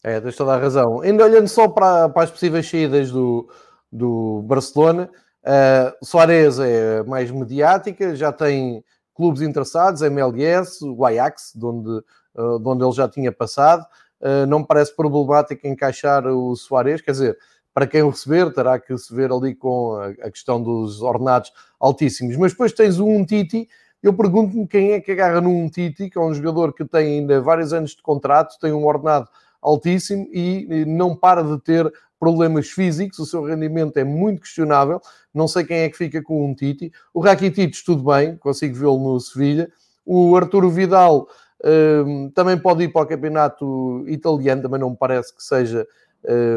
[0.03, 1.01] É, tens toda a razão.
[1.01, 3.49] Ainda olhando só para, para as possíveis saídas do,
[3.91, 5.09] do Barcelona,
[5.43, 8.83] uh, Soares é mais mediática, já tem
[9.15, 11.89] clubes interessados, MLS, o Ajax, de onde,
[12.35, 13.83] uh, de onde ele já tinha passado.
[14.21, 17.37] Eh, não me parece problemático encaixar o Soares, quer dizer,
[17.73, 22.35] para quem o receber, terá que se ver ali com a questão dos ordenados altíssimos.
[22.35, 23.69] Mas depois tens um Titi,
[24.03, 27.39] eu pergunto-me quem é que agarra num Titi, que é um jogador que tem ainda
[27.41, 29.29] vários anos de contrato, tem um ordenado
[29.61, 35.01] altíssimo e não para de ter problemas físicos, o seu rendimento é muito questionável,
[35.33, 36.91] não sei quem é que fica com um Titi.
[37.13, 39.71] O Rakitic, tudo bem, consigo vê-lo no Sevilha.
[40.05, 41.27] O Arturo Vidal
[41.63, 45.85] um, também pode ir para o campeonato italiano, também não me parece que seja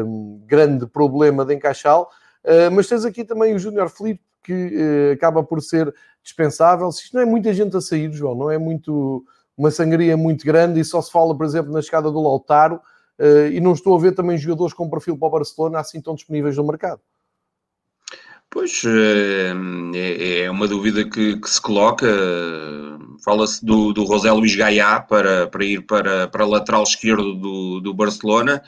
[0.05, 2.07] um, grande problema de encaixá-lo.
[2.43, 6.91] Uh, mas tens aqui também o Júnior Felipe, que uh, acaba por ser dispensável.
[6.91, 9.23] Se isto não é muita gente a sair, João, não é muito
[9.57, 12.79] uma sangria muito grande e só se fala, por exemplo, na chegada do Lautaro.
[13.19, 16.15] Uh, e não estou a ver também jogadores com perfil para o Barcelona assim tão
[16.15, 16.99] disponíveis no mercado.
[18.53, 22.07] Pois é, é uma dúvida que, que se coloca.
[23.25, 27.93] Fala-se do, do José Luís Gaiá para, para ir para, para lateral esquerdo do, do
[27.95, 28.61] Barcelona.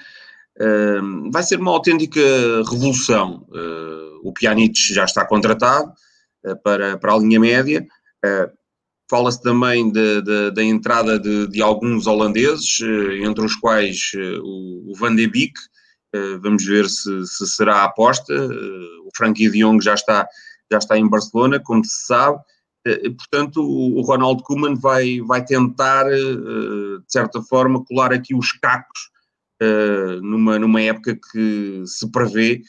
[1.32, 2.20] vai ser uma autêntica
[2.68, 3.46] revolução.
[4.24, 5.94] o Pjanic já está contratado
[6.64, 7.86] para, para a linha média.
[9.08, 12.80] Fala-se também da entrada de, de, alguns holandeses,
[13.24, 14.00] entre os quais
[14.42, 15.54] o, o Van de Beek,
[16.42, 18.34] vamos ver se, se, será a aposta.
[18.34, 20.28] o Frankie de Jong já está,
[20.72, 22.40] já está em Barcelona, como se sabe.
[23.18, 29.10] portanto, o, Ronald Koeman vai, vai tentar, de certa forma, colar aqui os cacos
[30.22, 32.62] numa, numa época que se prevê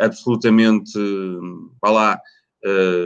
[0.00, 0.98] absolutamente,
[1.80, 2.20] vá lá,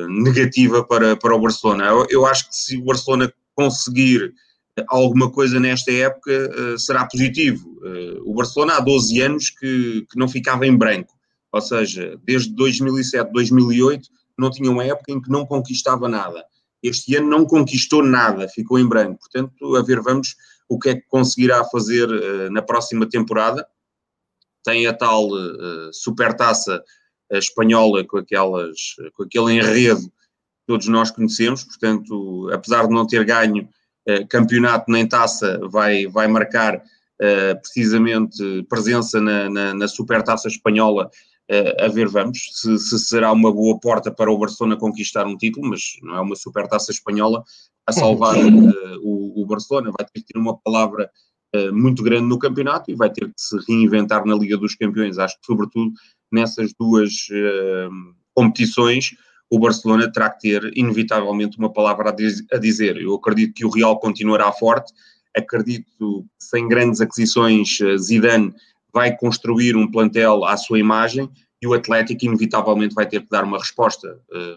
[0.09, 1.87] negativa para, para o Barcelona.
[2.09, 4.33] Eu acho que se o Barcelona conseguir
[4.89, 7.69] alguma coisa nesta época uh, será positivo.
[7.81, 11.15] Uh, o Barcelona há 12 anos que, que não ficava em branco,
[11.53, 14.09] ou seja, desde 2007, 2008
[14.39, 16.45] não tinha uma época em que não conquistava nada.
[16.83, 19.21] Este ano não conquistou nada, ficou em branco.
[19.21, 20.37] Portanto, a ver, vamos
[20.69, 23.67] o que é que conseguirá fazer uh, na próxima temporada.
[24.62, 25.29] Tem a tal
[25.93, 26.83] supertaça
[27.31, 33.25] espanhola com, aquelas, com aquele enredo que todos nós conhecemos, portanto, apesar de não ter
[33.25, 33.69] ganho
[34.29, 41.11] campeonato nem taça vai, vai marcar uh, precisamente presença na, na, na supertaça espanhola.
[41.51, 45.37] Uh, a ver, vamos, se, se, será uma boa porta para o Barcelona conquistar um
[45.37, 47.42] título, mas não é uma supertaça espanhola
[47.87, 48.37] a salvar
[49.03, 49.92] o, o, Barcelona.
[49.97, 51.09] Vai ter que ter uma palavra
[51.73, 55.19] muito grande no campeonato e vai ter que se reinventar na Liga dos Campeões.
[55.19, 55.92] Acho que, sobretudo,
[56.31, 57.12] nessas duas
[58.35, 59.12] competições,
[59.51, 62.97] o Barcelona terá que ter, inevitavelmente, uma palavra a dizer.
[62.97, 64.93] Eu acredito que o Real continuará forte,
[65.37, 65.87] acredito
[66.39, 68.55] que sem grandes aquisições, eh, Zidane
[68.93, 71.31] vai construir um plantel à sua imagem
[71.61, 74.19] e o Atlético, inevitavelmente, vai ter que dar uma resposta.
[74.33, 74.57] Eh,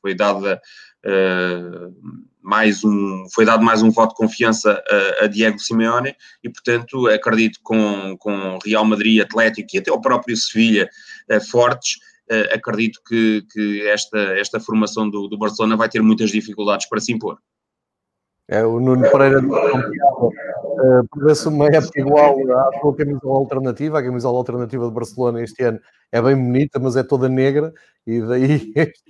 [0.00, 0.60] foi dada
[1.04, 1.88] eh,
[2.42, 4.80] mais um, foi dado mais um voto de confiança
[5.20, 6.14] a, a Diego Simeone
[6.44, 10.88] e, portanto, acredito com, com Real Madrid, Atlético e até o próprio Sevilha
[11.50, 11.98] fortes,
[12.52, 17.12] acredito que, que, esta, esta formação do, do, Barcelona vai ter muitas dificuldades para se
[17.12, 17.38] impor.
[18.48, 23.98] É, o Nuno Pereira uh, parece uma época igual à sua camisola alternativa.
[23.98, 25.80] A camisola alternativa de Barcelona este ano
[26.12, 27.72] é bem bonita, mas é toda negra,
[28.06, 29.04] e daí este,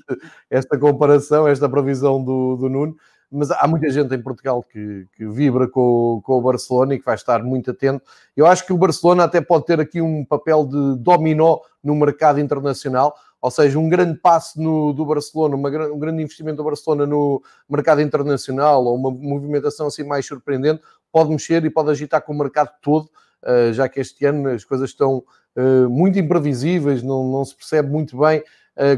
[0.49, 2.97] esta comparação, esta previsão do, do Nuno
[3.31, 7.05] mas há muita gente em Portugal que, que vibra com, com, o Barcelona e que
[7.05, 8.03] vai estar muito atento.
[8.37, 12.41] Eu acho que o Barcelona até pode ter aqui um papel de dominó no mercado
[12.41, 17.07] internacional, ou seja, um grande passo no, do Barcelona, uma, um grande investimento do Barcelona
[17.07, 22.33] no mercado internacional ou uma movimentação assim mais surpreendente, pode mexer e pode agitar com
[22.33, 23.05] o mercado todo,
[23.45, 25.23] uh, já que este ano as coisas estão
[25.57, 28.43] uh, muito imprevisíveis, não, não se percebe muito bem eh,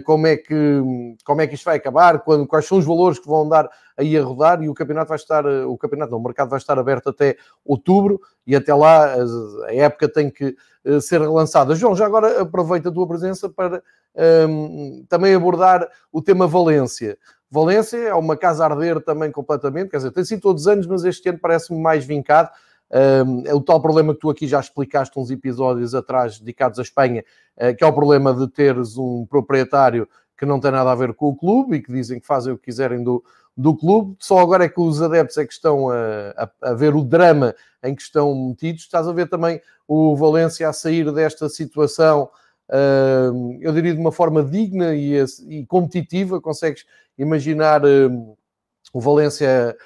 [0.04, 0.82] como é que
[1.24, 4.16] como é que isto vai acabar, quando, quais são os valores que vão dar aí
[4.16, 6.78] a rodar e o campeonato vai estar, eh, o campeonato não, o mercado vai estar
[6.78, 11.74] aberto até outubro e até lá a, época tem que eh, ser relançada.
[11.74, 13.82] João, já agora aproveita a tua presença para
[14.16, 17.18] um, ehm, também abordar o tema Valência.
[17.50, 20.86] Valência é uma casa a arder também completamente, quer dizer, tem sido todos os anos,
[20.86, 22.50] mas este ano parece-me mais vincado.
[22.90, 27.24] Um, o tal problema que tu aqui já explicaste uns episódios atrás dedicados à Espanha,
[27.56, 31.12] uh, que é o problema de teres um proprietário que não tem nada a ver
[31.14, 33.22] com o clube e que dizem que fazem o que quiserem do,
[33.56, 34.16] do clube.
[34.20, 35.96] Só agora é que os adeptos é que estão a,
[36.36, 38.82] a, a, ver o drama em que estão metidos.
[38.82, 42.30] Estás a ver também o Valência a sair desta situação,
[42.68, 45.14] uh, eu diria de uma forma digna e,
[45.48, 46.40] e competitiva.
[46.40, 46.86] Consegues
[47.18, 48.36] imaginar uh,
[48.92, 49.76] o Valência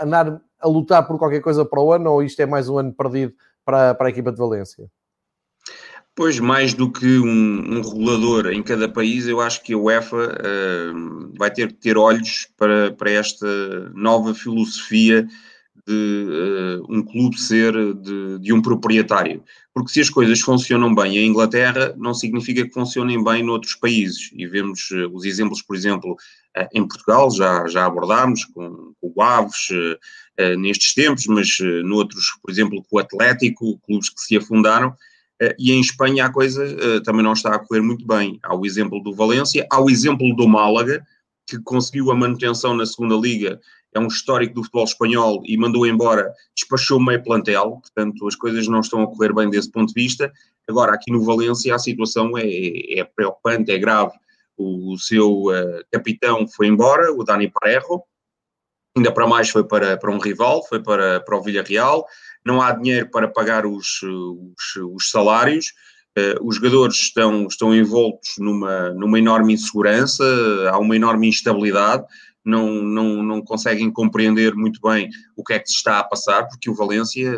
[0.00, 2.92] andar a lutar por qualquer coisa para o ano ou isto é mais um ano
[2.92, 4.90] perdido para, para a equipa de Valência?
[6.16, 10.16] Pois, mais do que um, um, regulador em cada país, eu acho que a UEFA
[10.16, 13.46] uh, vai ter que ter olhos para, para esta
[13.90, 15.28] nova filosofia
[15.86, 19.42] de uh, um clube ser de, de, um proprietário.
[19.74, 24.30] Porque se as coisas funcionam bem em Inglaterra, não significa que funcionem bem noutros países.
[24.34, 26.16] E vemos uh, os exemplos, por exemplo,
[26.72, 29.68] em Portugal, já, já abordámos com, com o Aves
[30.58, 34.94] nestes tempos, mas noutros, por exemplo, com o Atlético, clubes que se afundaram.
[35.58, 38.38] e em Espanha a coisa também não está a correr muito bem.
[38.42, 41.02] Há o exemplo do Valência, há o exemplo do Málaga,
[41.48, 43.60] que conseguiu a manutenção na segunda liga
[43.96, 48.68] é um histórico do futebol espanhol e mandou embora, despachou meio plantel, portanto as coisas
[48.68, 50.30] não estão a correr bem desse ponto de vista.
[50.68, 54.12] Agora, aqui no Valência a situação é, é preocupante, é grave.
[54.56, 58.02] O, seu uh, capitão foi embora, o Dani Parejo,
[58.96, 62.06] ainda para mais foi para, para um rival, foi para, para o Villarreal,
[62.44, 65.66] não há dinheiro para pagar os, os, os salários,
[66.18, 70.24] uh, os jogadores estão, estão envoltos numa, numa enorme insegurança,
[70.70, 72.04] há uma enorme instabilidade,
[72.44, 76.46] não, não, não conseguem compreender muito bem o que é que se está a passar,
[76.46, 77.36] porque o Valência,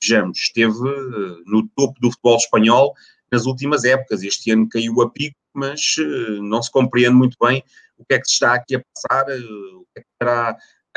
[0.00, 2.94] vejamos, esteve eh, no topo do futebol espanhol
[3.32, 4.22] nas últimas épocas.
[4.22, 7.62] Este ano caiu a pico, mas eh, não se compreende muito bem
[7.98, 10.56] o que é que se está aqui a passar, eh, o que é que terá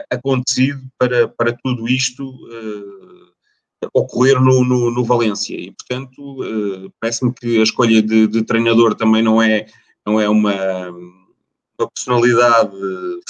[0.10, 2.34] acontecido para, para tudo isto
[3.94, 5.56] ocorrer no, no, no, Valência.
[5.56, 6.38] E, portanto,
[7.00, 9.66] parece-me que a escolha de, de, treinador também não é,
[10.06, 12.76] não é uma, uma personalidade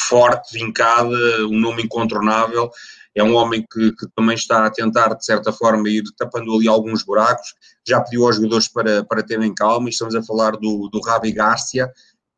[0.08, 1.16] forte, vincada,
[1.48, 2.70] um nome incontornável
[3.16, 6.68] é um homem que, que, também está a tentar, de certa forma, ir tapando ali
[6.68, 7.54] alguns buracos.
[7.86, 9.90] Já pediu aos jogadores para, para terem calma.
[9.90, 11.92] Estamos a falar do, do Rabi Garcia.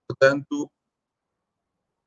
[0.07, 0.69] Portanto,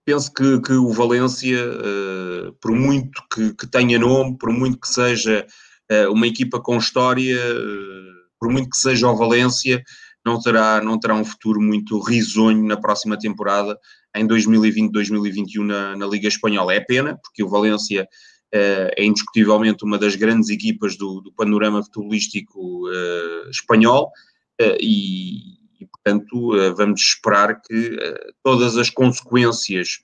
[0.05, 4.89] penso que, que o Valência, uh, por muito que, que, tenha nome, por muito que
[4.89, 5.47] seja
[5.91, 9.83] uh, uma equipa com história, uh, por muito que seja o Valência,
[10.25, 13.79] não terá, não terá um futuro muito risonho na próxima temporada,
[14.17, 16.75] em 2020-2021 na, na Liga Espanhola.
[16.75, 18.09] É pena, porque o Valência eh,
[18.53, 24.13] é indiscutivelmente uma das grandes equipas do, do panorama futebolístico uh, espanhol
[24.61, 27.99] uh, e, e, portanto, vamos esperar que
[28.43, 30.01] todas as consequências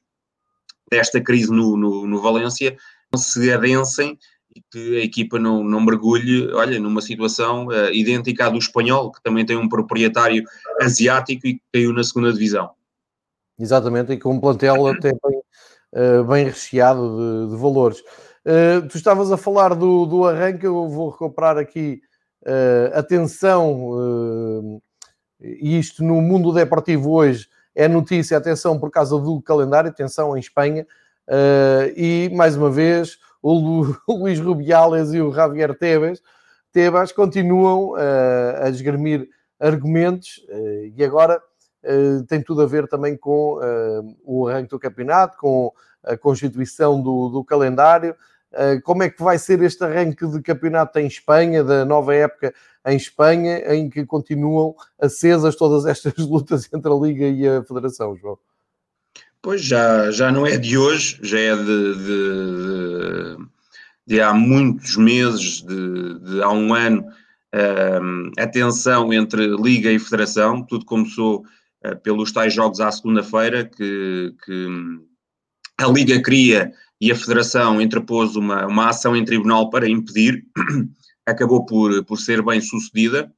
[0.91, 2.77] desta crise no, no, no Valência
[3.17, 4.19] se adensem
[4.55, 9.11] e que a equipa não, não mergulhe, olha, numa situação uh, idêntica à do espanhol,
[9.11, 10.45] que também tem um proprietário
[10.81, 12.71] asiático e que caiu na segunda divisão.
[13.59, 15.43] Exatamente, e com um plantel até bem,
[15.95, 18.03] uh, bem recheado de, de valores.
[18.45, 22.03] Uh, tu estavas a falar do, do arranque, eu vou recuperar aqui
[22.45, 24.83] uh, atenção, uh,
[25.41, 30.87] isto no mundo deportivo hoje é notícia, atenção por causa do calendário, atenção em Espanha,
[31.97, 36.21] e mais uma vez o, Lu, o Luís Rubiales e o Javier Tebas,
[36.73, 39.27] Tebas continuam a esgrimir
[39.59, 40.45] argumentos
[40.95, 41.41] e agora
[42.29, 43.59] tem tudo a ver também com
[44.23, 45.73] o arranque do campeonato, com
[46.05, 48.15] a constituição do, do calendário.
[48.55, 52.55] Eh, como é que vai ser este arranque de campeonato em Espanha, da nova época
[52.87, 58.17] em Espanha, em que continuam acesas todas estas lutas entre a Liga e a Federação,
[58.17, 58.39] João?
[59.41, 63.37] Pois já, já não é de hoje, já é de, de, de,
[64.07, 67.05] de há muitos meses, de, há um ano,
[68.03, 70.63] um, a tensão entre Liga e Federação.
[70.65, 71.45] Tudo começou
[71.85, 74.69] uh, pelos tais jogos à segunda-feira, que, que
[75.79, 76.73] a Liga queria
[77.03, 80.47] e a Federação interpôs uma, uma ação em tribunal para impedir,
[81.27, 83.35] acabou por, por ser bem sucedida.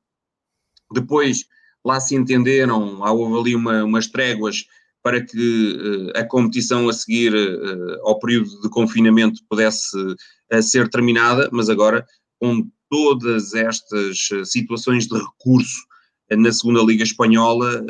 [0.93, 1.47] Depois,
[1.83, 4.67] lá se entenderam, houve ali uma, umas tréguas
[5.03, 10.91] para que uh, a competição a seguir uh, ao período de confinamento pudesse uh, ser
[10.91, 12.07] terminada, mas agora,
[12.39, 15.87] com todas estas situações de recurso
[16.31, 17.83] na segunda Liga Espanhola,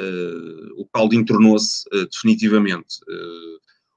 [0.77, 2.97] o caldo entornou-se definitivamente.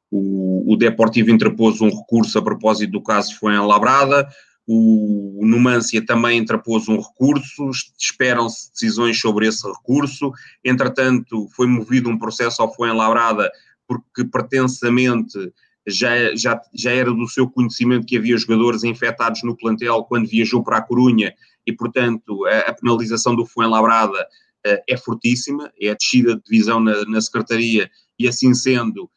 [0.09, 4.27] O, o Deportivo interpôs um recurso a propósito do caso foi em Labrada,
[4.67, 10.33] o Numância também interpôs um recurso, esperam-se decisões sobre esse recurso.
[10.63, 13.49] Entretanto, foi movido um processo ao Fuenlabrada
[13.87, 15.53] porque pretensamente
[15.87, 20.61] já, já, já era do seu conhecimento que havia jogadores infectados no plantel quando viajou
[20.61, 21.33] para a Corunha
[21.65, 26.81] e, portanto, a, a penalização do Fuenlabrada uh, é fortíssima, é a descida de divisão
[26.81, 27.89] na, na Secretaria
[28.19, 29.09] e, assim sendo,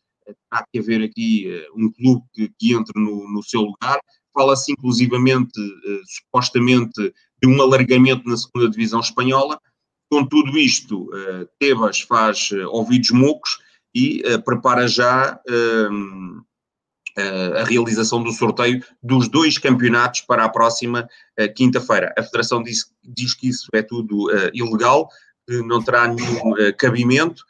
[0.51, 4.01] há que haver aqui uh, um clube que, que entre no, no seu lugar.
[4.33, 7.13] Fala-se inclusivamente, uh, supostamente,
[7.43, 9.61] de um alargamento na segunda divisão espanhola.
[10.11, 13.59] Com tudo isto, uh, Tebas faz ouvidos mocos
[13.95, 16.41] e prepara já ehm,
[17.59, 21.09] a realização do sorteio dos dois campeonatos para a próxima
[21.57, 22.15] quinta-feira.
[22.17, 25.09] A Federação diz, diz, que isso é tudo ilegal,
[25.45, 27.50] que não terá nenhum cabimento eh,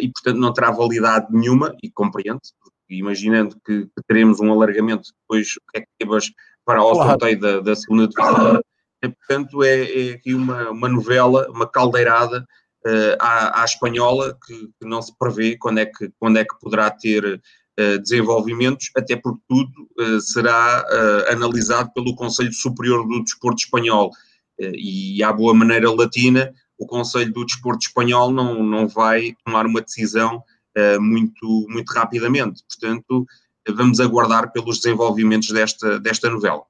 [0.00, 2.40] e, portanto, não terá validade nenhuma, e compreende,
[2.88, 6.32] imaginando que, que, teremos um alargamento depois, o que é que temos
[6.64, 7.10] para o claro.
[7.10, 8.60] sorteio da, da segunda divisão.
[9.02, 12.46] E, portanto, é, é, aqui uma, uma novela, uma caldeirada
[12.86, 16.58] uh, à, à, espanhola que, que, não se prevê quando é que, quando é que
[16.60, 20.84] poderá ter uh, desenvolvimentos, até porque tudo uh, será
[21.30, 24.10] analisado pelo Conselho Superior do Desporto Espanhol.
[24.58, 29.82] e à boa maneira latina, o Conselho do Desporto Espanhol não, não vai tomar uma
[29.82, 30.42] decisão
[30.76, 32.64] uh, muito, muito rapidamente.
[32.66, 33.26] Portanto,
[33.68, 36.62] vamos aguardar pelos desenvolvimentos desta, desta novela.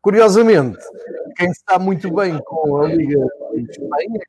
[0.00, 0.78] Curiosamente,
[1.36, 4.20] quem está muito bem com a Liga de Espanha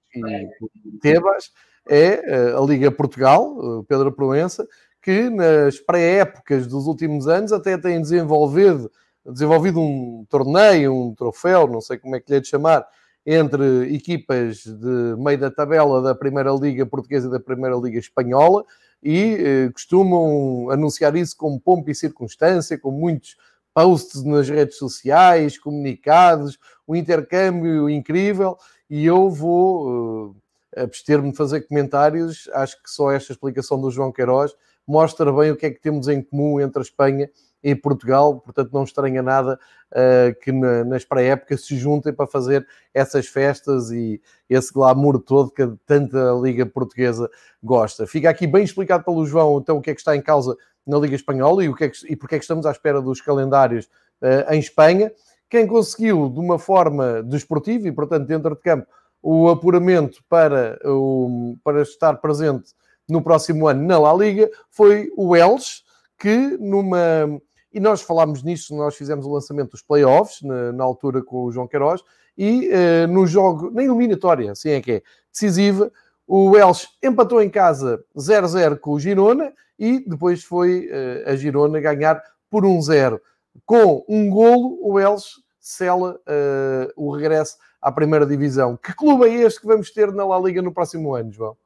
[0.84, 1.52] e Tebas
[1.88, 4.68] é eh, a Liga Portugal, Pedro Proença,
[5.02, 8.92] que nas pré-épocas dos últimos anos até tem desenvolvido,
[9.24, 12.84] desenvolvido um torneio, um troféu, não sei como é que lhe é de chamar,
[13.30, 18.64] entre equipas de meio da tabela da Primeira Liga Portuguesa e da Primeira Liga Espanhola
[19.04, 23.36] e eh, costumam anunciar isso com pompa e circunstância, com muitos
[23.74, 26.58] posts nas redes sociais, comunicados,
[26.88, 28.58] um intercâmbio incrível
[28.90, 30.36] e eu vou uh,
[30.78, 32.50] abster-me de fazer comentários.
[32.54, 34.56] Acho que só esta explicação do João Queiroz
[34.88, 37.30] mostra bem o que é que temos em comum entre a Espanha
[37.70, 39.60] em Portugal, portanto não estranha nada
[39.92, 45.52] uh, que na, nas pré-épocas se juntem para fazer essas festas e esse glamour todo
[45.52, 47.30] que tanta Liga Portuguesa
[47.62, 48.08] gosta.
[48.08, 50.56] Fica aqui bem explicado pelo João então o que é que está em causa
[50.86, 53.02] na Liga Espanhola e, o que é que, e porque é que estamos à espera
[53.02, 53.86] dos calendários
[54.22, 55.12] uh, em Espanha.
[55.50, 58.88] Quem conseguiu de uma forma desportiva e, portanto, dentro de campo,
[59.22, 62.74] o apuramento para, o, para estar presente
[63.10, 65.82] no próximo ano na La Liga foi o Elche,
[66.18, 67.40] que numa.
[67.72, 71.52] E nós falámos nisso, nós fizemos o lançamento dos playoffs, na, na altura com o
[71.52, 72.02] João Queiroz,
[72.38, 75.02] e uh, no jogo, na eliminatória, assim é que é,
[75.32, 75.92] decisiva,
[76.28, 81.80] o Elche empatou em casa 0-0 com o Girona e depois foi uh, a Girona
[81.80, 83.20] ganhar por 1-0.
[83.66, 88.78] Com um golo, o Elche sela uh, o regresso à primeira divisão.
[88.78, 91.58] Que clube é este que vamos ter na La Liga no próximo ano, João?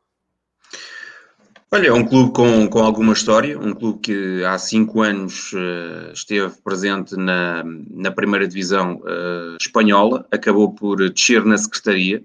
[1.73, 6.11] Olha, é um clube com, com alguma história, um clube que há cinco anos uh,
[6.13, 12.21] esteve presente na, na primeira divisão uh, espanhola, acabou por descer na secretaria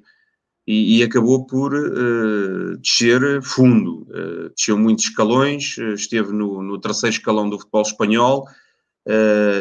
[0.66, 4.08] e, e acabou por uh, descer fundo.
[4.56, 8.48] desceu muitos escalões, esteve no, no, terceiro escalão do futebol espanhol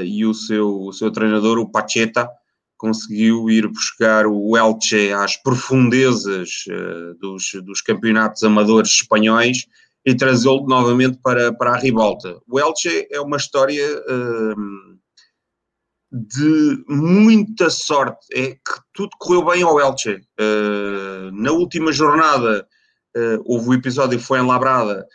[0.04, 2.28] e o seu, o seu treinador, o Pacheta,
[2.78, 9.66] conseguiu ir buscar o Elche às profundezas uh, dos, dos campeonatos amadores espanhóis
[10.06, 12.40] e trazê-lo novamente para, para a ribalta.
[12.48, 14.96] O Elche é uma história uh,
[16.12, 20.22] de muita sorte, é que tudo correu bem ao Elche.
[20.40, 22.68] Uh, na última jornada
[23.46, 25.08] houve o episódio foi em Labrada,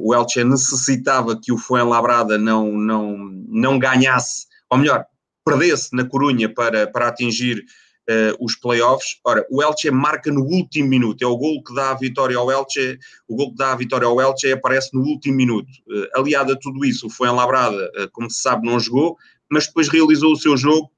[0.00, 3.16] o Elche necessitava que o Fuenlabrada não, não,
[3.46, 5.06] não ganhasse, ou melhor,
[5.44, 7.64] perdesse na Corunha para, para atingir
[8.08, 9.18] uh, os playoffs.
[9.24, 12.50] Ora, o Elche marca no último minuto, é o gol que dá a vitória ao
[12.50, 15.68] Elche, o gol que dá a vitória ao Elche aparece no último minuto.
[15.88, 19.16] Uh, aliado a tudo isso, foi em Labrada, uh, como se sabe, não jogou,
[19.50, 20.90] mas depois realizou o seu jogo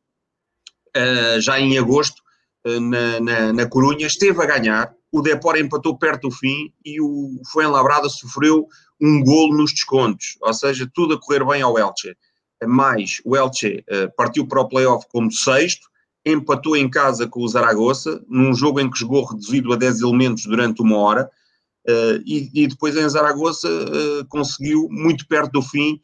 [1.40, 2.22] já em agosto
[2.64, 7.38] na, na, na Corunha, esteve a ganhar, o Depor empatou perto do fim e o
[7.52, 8.66] Fuenlabrada sofreu
[8.98, 12.16] um golo nos descontos, ou seja, tudo a correr bem ao Elche
[12.64, 15.88] mais o Elche uh, partiu para o playoff como sexto,
[16.24, 20.46] empatou em casa com o Zaragoza, num jogo em que jogou reduzido a 10 elementos
[20.46, 21.30] durante uma hora,
[21.88, 26.00] uh, e, depois em Zaragoza uh, conseguiu, muito perto do fim,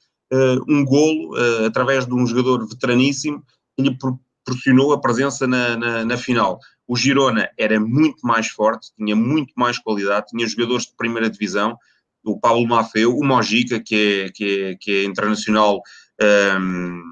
[0.67, 1.35] um golo,
[1.67, 3.45] através de um jogador veteraníssimo,
[3.77, 6.59] que lhe proporcionou a presença na, na, na, final.
[6.89, 11.77] O Girona era muito mais forte, tinha muito mais qualidade, tinha jogadores de primeira divisão,
[12.25, 15.83] o Paulo Mafeu, o Mojica, que é, que é, que é internacional
[16.21, 17.03] um,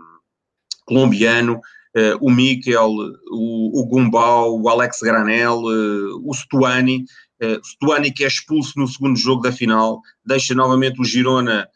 [0.90, 1.60] colombiano,
[1.96, 2.90] uh, o Mikel,
[3.30, 7.04] o, o Gumbau, o Alex Granel, uh, o Stuani.
[7.42, 11.66] Uh, Stuani que é expulso no segundo jogo da final, deixa novamente o Girona,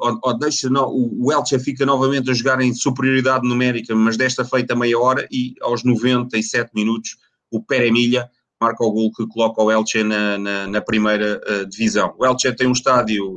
[0.00, 4.76] ou, ou, deixa o, Elche fica novamente a jogar em superioridade numérica, mas desta feita
[4.76, 7.16] meia hora e aos 97 minutos
[7.50, 12.14] o Peremilha marca o gol que coloca o Elche na, na, na primeira divisão.
[12.16, 13.36] O Elche tem um estádio,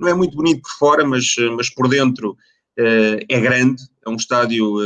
[0.00, 4.16] não é muito bonito por fora, mas, mas por dentro uh, é grande, é um
[4.16, 4.76] estádio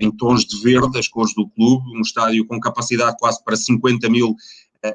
[0.00, 4.08] em tons de verde, as cores do clube, um estádio com capacidade quase para 50
[4.08, 4.34] mil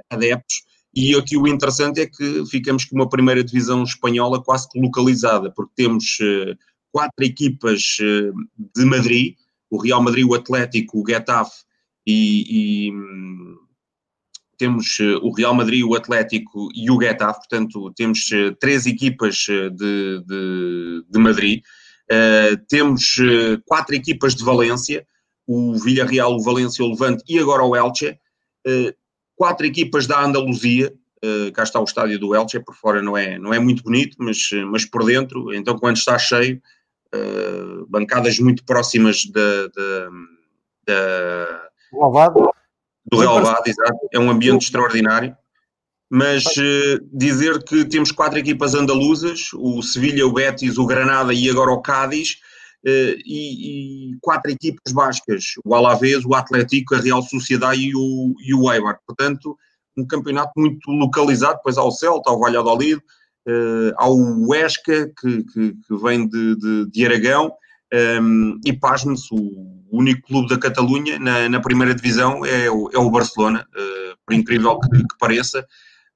[0.09, 0.63] adeptos.
[0.95, 5.51] E aqui o interessante é que ficamos com uma primeira divisão espanhola quase que localizada,
[5.51, 6.17] porque temos
[6.91, 7.97] quatro equipas
[8.57, 9.35] de Madrid,
[9.69, 11.63] o Real Madrid, o Atlético, o Getafe
[12.05, 12.91] e, e,
[14.61, 19.47] temos eh, o Real Madrid, o Atlético e o Getafe, portanto, temos eh, três equipas
[19.49, 21.63] eh, de, de, de Madrid.
[22.11, 23.15] Uh, temos
[23.65, 25.07] quatro equipas de Valência,
[25.47, 28.19] o Villarreal, o Valência, o Levante e agora o Elche.
[28.67, 28.93] Uh,
[29.33, 30.93] quatro equipas da Andaluzia,
[31.23, 34.17] uh, cá está o estádio do Elche, por fora não é, não é muito bonito,
[34.19, 36.61] mas, mas por dentro, então quando está cheio,
[37.87, 39.67] bancadas muito próximas da...
[39.67, 40.09] da,
[40.85, 41.61] da
[41.93, 42.60] do
[43.11, 43.99] relevado, exato.
[44.11, 45.35] É um ambiente extraordinário.
[46.09, 51.49] Mas uh, dizer que temos quatro equipas andaluzas, o Sevilha, o Betis, o Granada e
[51.49, 52.31] agora o Cádiz,
[52.85, 58.35] uh, e, e, quatro equipas bascas, o Alavés, o Atlético, a Real Sociedade e o,
[58.45, 58.99] e o Eibar.
[59.07, 59.57] Portanto,
[59.97, 62.97] um campeonato muito localizado, depois há o Celta, ao Valladolid,
[63.47, 67.53] uh, ao Huesca, que, que, que vem de, de, de Aragão,
[68.21, 72.97] um, e pasme-se, o único clube da Catalunha na, na primeira divisão é o, é
[72.97, 75.65] o Barcelona, uh, por incrível que, que pareça,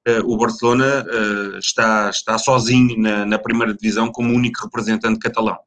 [0.08, 5.58] uh, o Barcelona uh, está, está sozinho na, na primeira divisão como único representante catalão.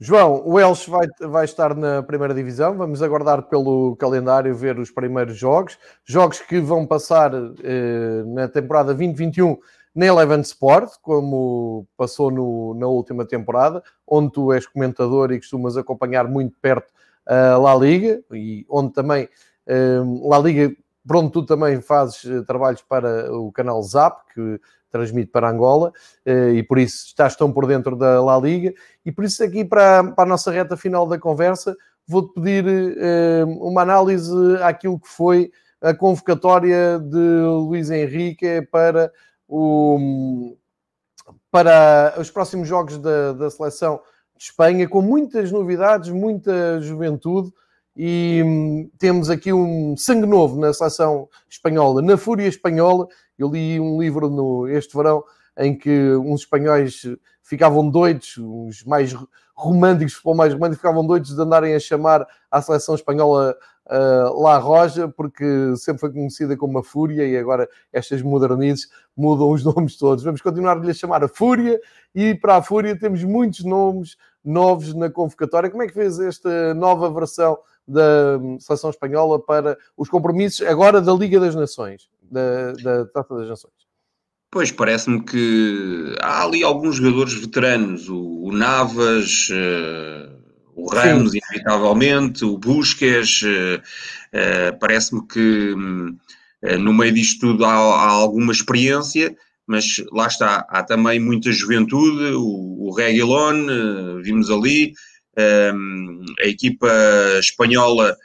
[0.00, 2.76] João, o Elche vai, vai estar na primeira divisão.
[2.76, 5.78] Vamos aguardar pelo calendário ver os primeiros jogos.
[6.04, 9.56] Jogos que vão passar eh, na temporada 2021
[9.94, 15.76] na Eleven Sport, como passou no, na última temporada, onde tu és comentador e costumas
[15.76, 16.92] acompanhar muito perto
[17.26, 19.28] a La Liga, e onde também
[19.66, 20.74] eh, La Liga,
[21.06, 25.92] pronto, tu também fazes eh, trabalhos para o canal Zap, que transmite para Angola,
[26.24, 28.74] eh, e por isso estás tão por dentro da La Liga,
[29.04, 31.76] e por isso aqui para, para a nossa reta final da conversa,
[32.06, 32.64] vou-te pedir
[32.98, 34.32] eh, uma análise
[34.62, 39.12] àquilo que foi a convocatória de Luís Henrique para,
[39.48, 40.56] o,
[41.50, 44.00] para os próximos jogos da, da seleção
[44.36, 47.52] de Espanha, com muitas novidades, muita juventude,
[47.96, 53.06] e hum, temos aqui um sangue novo na seleção espanhola, na Fúria Espanhola.
[53.38, 55.22] Eu li um livro no, este verão
[55.56, 57.02] em que uns espanhóis
[57.42, 59.14] ficavam doidos, os mais
[59.54, 63.56] românticos, futebol mais romântico, ficavam doidos de andarem a chamar a seleção espanhola
[63.86, 69.50] uh, La Roja, porque sempre foi conhecida como a Fúria e agora estas modernizes mudam
[69.50, 70.24] os nomes todos.
[70.24, 71.80] Vamos continuar-lhe a chamar a Fúria
[72.14, 75.70] e para a Fúria temos muitos nomes novos na convocatória.
[75.70, 81.12] Como é que fez esta nova versão da seleção espanhola para os compromissos agora da
[81.12, 83.84] Liga das Nações, da, da Taça das Nações?
[84.50, 90.43] Pois, parece-me que há ali alguns jogadores veteranos, o, o Navas, uh,
[90.74, 91.38] o Ramos, Sim.
[91.38, 95.74] inevitavelmente, o Busquets, uh, uh, parece-me que
[96.80, 102.32] no meio disto tudo há, há, alguma experiência, mas lá está, há também muita juventude,
[102.34, 104.94] o, o Reguilon, vimos ali,
[105.36, 106.90] a equipa
[107.38, 108.16] espanhola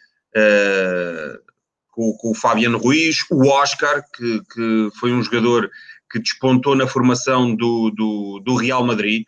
[1.91, 5.69] com, com, o Fabiano Ruiz, o Oscar, que, que foi um jogador
[6.09, 9.25] que despontou na formação do, do, do Real Madrid,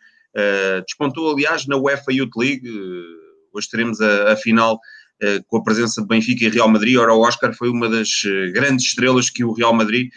[0.86, 2.68] despontou, aliás, na UEFA Youth League.
[2.68, 6.96] Uh, hoje teremos a, a final uh, com a presença de Benfica e Real Madrid.
[6.96, 8.08] Ora, o Oscar foi uma das
[8.52, 10.10] grandes estrelas que o Real Madrid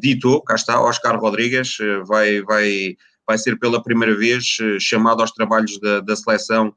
[0.00, 0.42] ditou.
[0.42, 4.44] Cá está, Oscar Rodrigues vai, vai, vai ser pela primeira vez
[4.80, 6.74] chamado aos trabalhos da, da seleção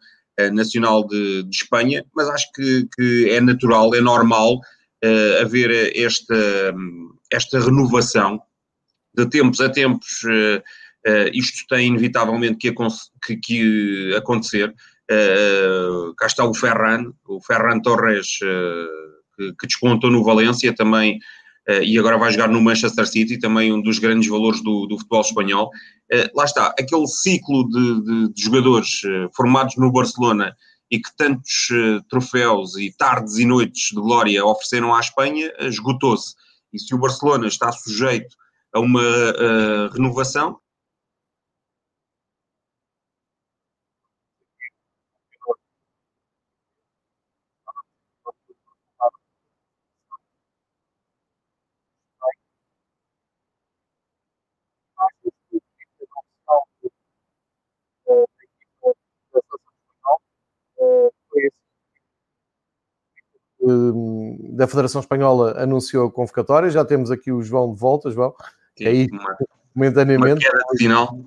[0.51, 4.61] nacional de, de, Espanha, mas acho que, que é natural, é normal
[5.41, 6.71] haver esta,
[7.31, 8.39] esta renovação
[9.15, 10.63] de tempos a tempos, uh, uh,
[11.33, 12.73] isto tem inevitavelmente que,
[13.25, 14.73] que, que acontecer.
[15.11, 18.39] Uh, cá está o Ferran, o Ferran Torres,
[19.37, 21.19] que, que, despontou no Valência também,
[21.83, 25.21] e agora vai jogar no Manchester City, também um dos grandes valores do, do futebol
[25.21, 25.69] espanhol.
[26.35, 29.01] lá está, aquele ciclo de, de, de jogadores
[29.35, 30.55] formados no Barcelona
[30.91, 31.69] e que tantos
[32.09, 36.35] troféus e tardes e noites de glória ofereceram à Espanha, esgotou-se.
[36.73, 38.35] E se o Barcelona está sujeito
[38.73, 40.59] a uma uh, renovação.
[64.51, 66.69] Da Federação Espanhola anunciou a convocatória.
[66.69, 68.33] Já temos aqui o João de volta, João.
[68.77, 69.37] Sim, aí, uma,
[69.75, 70.45] momentaneamente.
[70.47, 71.19] Uma final.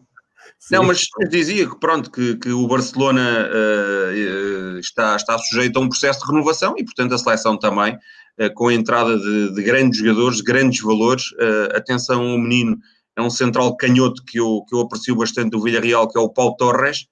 [0.70, 5.88] Não, mas dizia que pronto, que, que o Barcelona uh, está, está sujeito a um
[5.88, 9.98] processo de renovação e, portanto, a seleção também, uh, com a entrada de, de, grandes
[9.98, 11.30] jogadores, de grandes valores.
[11.32, 12.78] Uh, atenção ao menino,
[13.16, 16.28] é um central canhoto que eu, que eu aprecio bastante do Villarreal, que é o
[16.28, 17.06] Paulo Torres,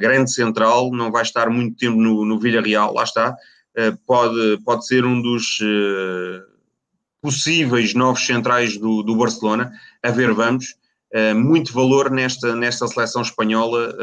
[0.00, 3.36] grande central, não vai estar muito tempo no, no Villarreal, lá está.
[4.06, 5.58] Pode, pode ser um dos
[7.20, 9.72] possíveis novos centrais do, do Barcelona.
[10.02, 10.76] A ver, vamos.
[11.14, 13.94] Uh, muito valor nesta, nesta seleção espanhola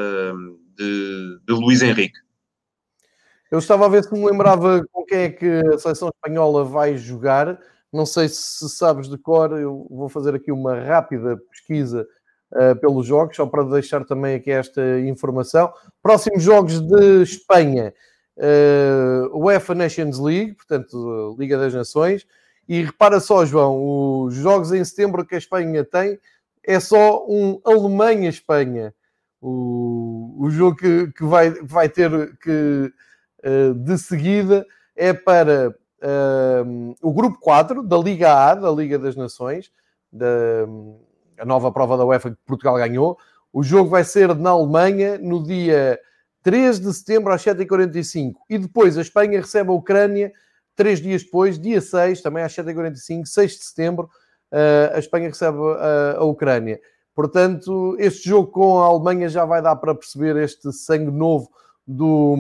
[0.76, 2.18] de, de Luís Henrique.
[3.52, 6.98] Eu estava a ver se me lembrava com quem é que a seleção espanhola vai
[6.98, 7.60] jogar.
[7.94, 12.06] Não sei se sabes de cor, eu vou fazer aqui uma rápida pesquisa
[12.52, 15.72] uh, pelos jogos, só para deixar também aqui esta informação.
[16.02, 17.94] Próximos jogos de Espanha,
[18.38, 22.26] uh, UEFA Nations League, portanto, Liga das Nações.
[22.68, 26.20] E repara só, João, os jogos em setembro que a Espanha tem
[26.64, 28.94] é só um Alemanha-Espanha.
[29.40, 32.92] O, o jogo que, que vai, vai ter que
[33.44, 34.66] uh, de seguida
[34.96, 39.72] é para uh, o grupo 4 da Liga A, da Liga das Nações,
[40.12, 40.66] da,
[41.38, 43.18] a nova prova da UEFA que Portugal ganhou.
[43.54, 46.00] O jogo vai ser na Alemanha no dia
[46.46, 50.32] 3 de setembro às 7h45 e depois a Espanha recebe a Ucrânia
[50.76, 54.10] Três dias depois, dia 6, também às 7h45, 6 de setembro,
[54.52, 56.82] eh, a Espanha recebe a, a Ucrânia.
[57.16, 61.50] Portanto, este jogo com a Alemanha já vai dar para perceber este sangue novo
[61.88, 62.36] do,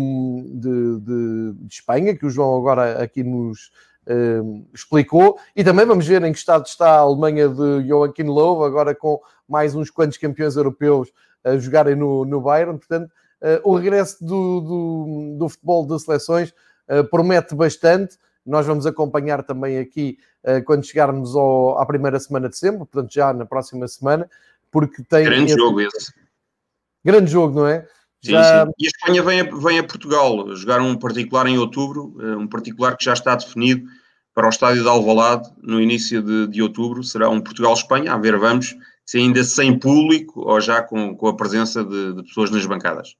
[0.53, 3.71] de, de, de, Espanha, que o João agora aqui nos
[4.05, 8.65] uh, explicou, e também vamos ver em que estado está a Alemanha de Joachim Löw,
[8.65, 11.09] agora com mais uns quantos campeões europeus
[11.41, 13.09] a jogarem no, no Bayern, portanto,
[13.63, 16.53] o regresso do, do, do, futebol de seleções
[16.89, 20.17] uh, promete bastante, nós vamos acompanhar também aqui
[20.65, 24.29] quando chegarmos ao, à primeira semana de setembro, portanto já na próxima semana,
[24.71, 25.25] porque tem...
[25.25, 25.59] Grande esse...
[25.59, 26.13] jogo esse.
[27.03, 27.87] Grande jogo, não é?
[28.23, 28.65] Sim, já...
[28.65, 28.71] sim.
[28.79, 32.47] E a Espanha vem a, vem a Portugal jogar um particular em outubro, eh, um
[32.47, 33.87] particular que já está definido
[34.33, 37.03] para o estádio de Alvalade no início de, de outubro.
[37.03, 38.75] Será um Portugal-Espanha, a ver, vamos,
[39.05, 43.15] se ainda sem público ou já com, com a presença de, de, pessoas nas bancadas.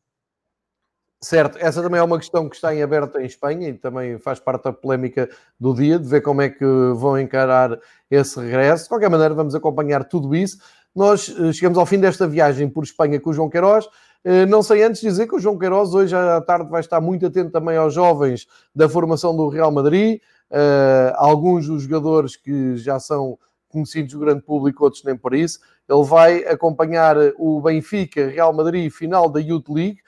[1.21, 4.39] Certo, essa também é uma questão que está em aberto em Espanha e também faz
[4.39, 7.79] parte da polémica do dia, de ver como é que vão encarar
[8.11, 8.83] esse regresso.
[8.83, 10.57] De qualquer maneira, vamos acompanhar tudo isso.
[10.95, 13.87] Nós eh, chegamos ao fim desta viagem por Espanha com o João Queiroz.
[14.23, 17.25] Eh, não sei antes dizer que o João Queiroz hoje à tarde vai estar muito
[17.25, 20.19] atento também aos jovens da formação do Real Madrid.
[20.51, 23.37] Uh, alguns dos jogadores que já são
[23.67, 25.59] conhecidos do grande público, outros nem por isso.
[25.89, 29.99] Ele vai acompanhar o Benfica Real Madrid final da Youth League,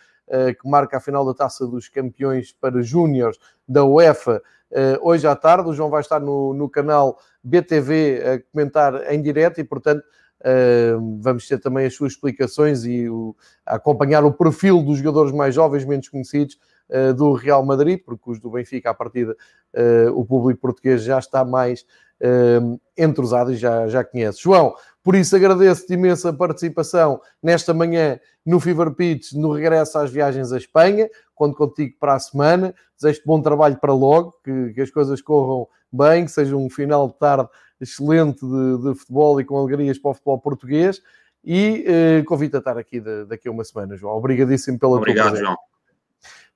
[0.61, 4.41] que marca a final da Taça dos Campeões para Júniores da UEFA.
[4.71, 9.21] Uh, hoje à tarde, o João vai estar no, no canal BTV a comentar em
[9.21, 10.03] direto e, portanto,
[10.39, 15.55] Uh, vamos ter também as suas explicações e o, acompanhar o perfil dos jogadores mais
[15.55, 16.59] jovens, menos conhecidos,
[17.17, 19.36] do Real Madrid, porque os do Benfica, à partida,
[20.13, 21.86] o público português já está mais
[22.95, 24.39] entrosado e já, já conhece.
[24.43, 24.73] João,
[25.07, 30.57] por isso agradeço-te imensa participação nesta manhã no Fever Pitch, no regresso às viagens à
[30.57, 31.09] Espanha.
[31.33, 32.75] Conto contigo para a semana.
[32.99, 37.07] Desejo-te bom trabalho para logo, que, que as coisas corram bem, que seja um final
[37.07, 37.47] de tarde
[37.79, 41.01] excelente de, de futebol e com alegrias para o futebol português.
[41.41, 44.17] E eh, convido a estar aqui de, daqui a uma semana, João.
[44.17, 45.57] Obrigadíssimo pela Obrigado, tua João.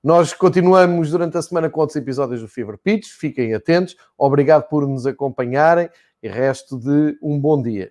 [0.04, 3.06] Nós continuamos durante a semana com outros episódios do Fever Pitch.
[3.18, 3.96] Fiquem atentos.
[4.18, 5.88] Obrigado por nos acompanharem
[6.22, 7.90] e resto de um bom dia.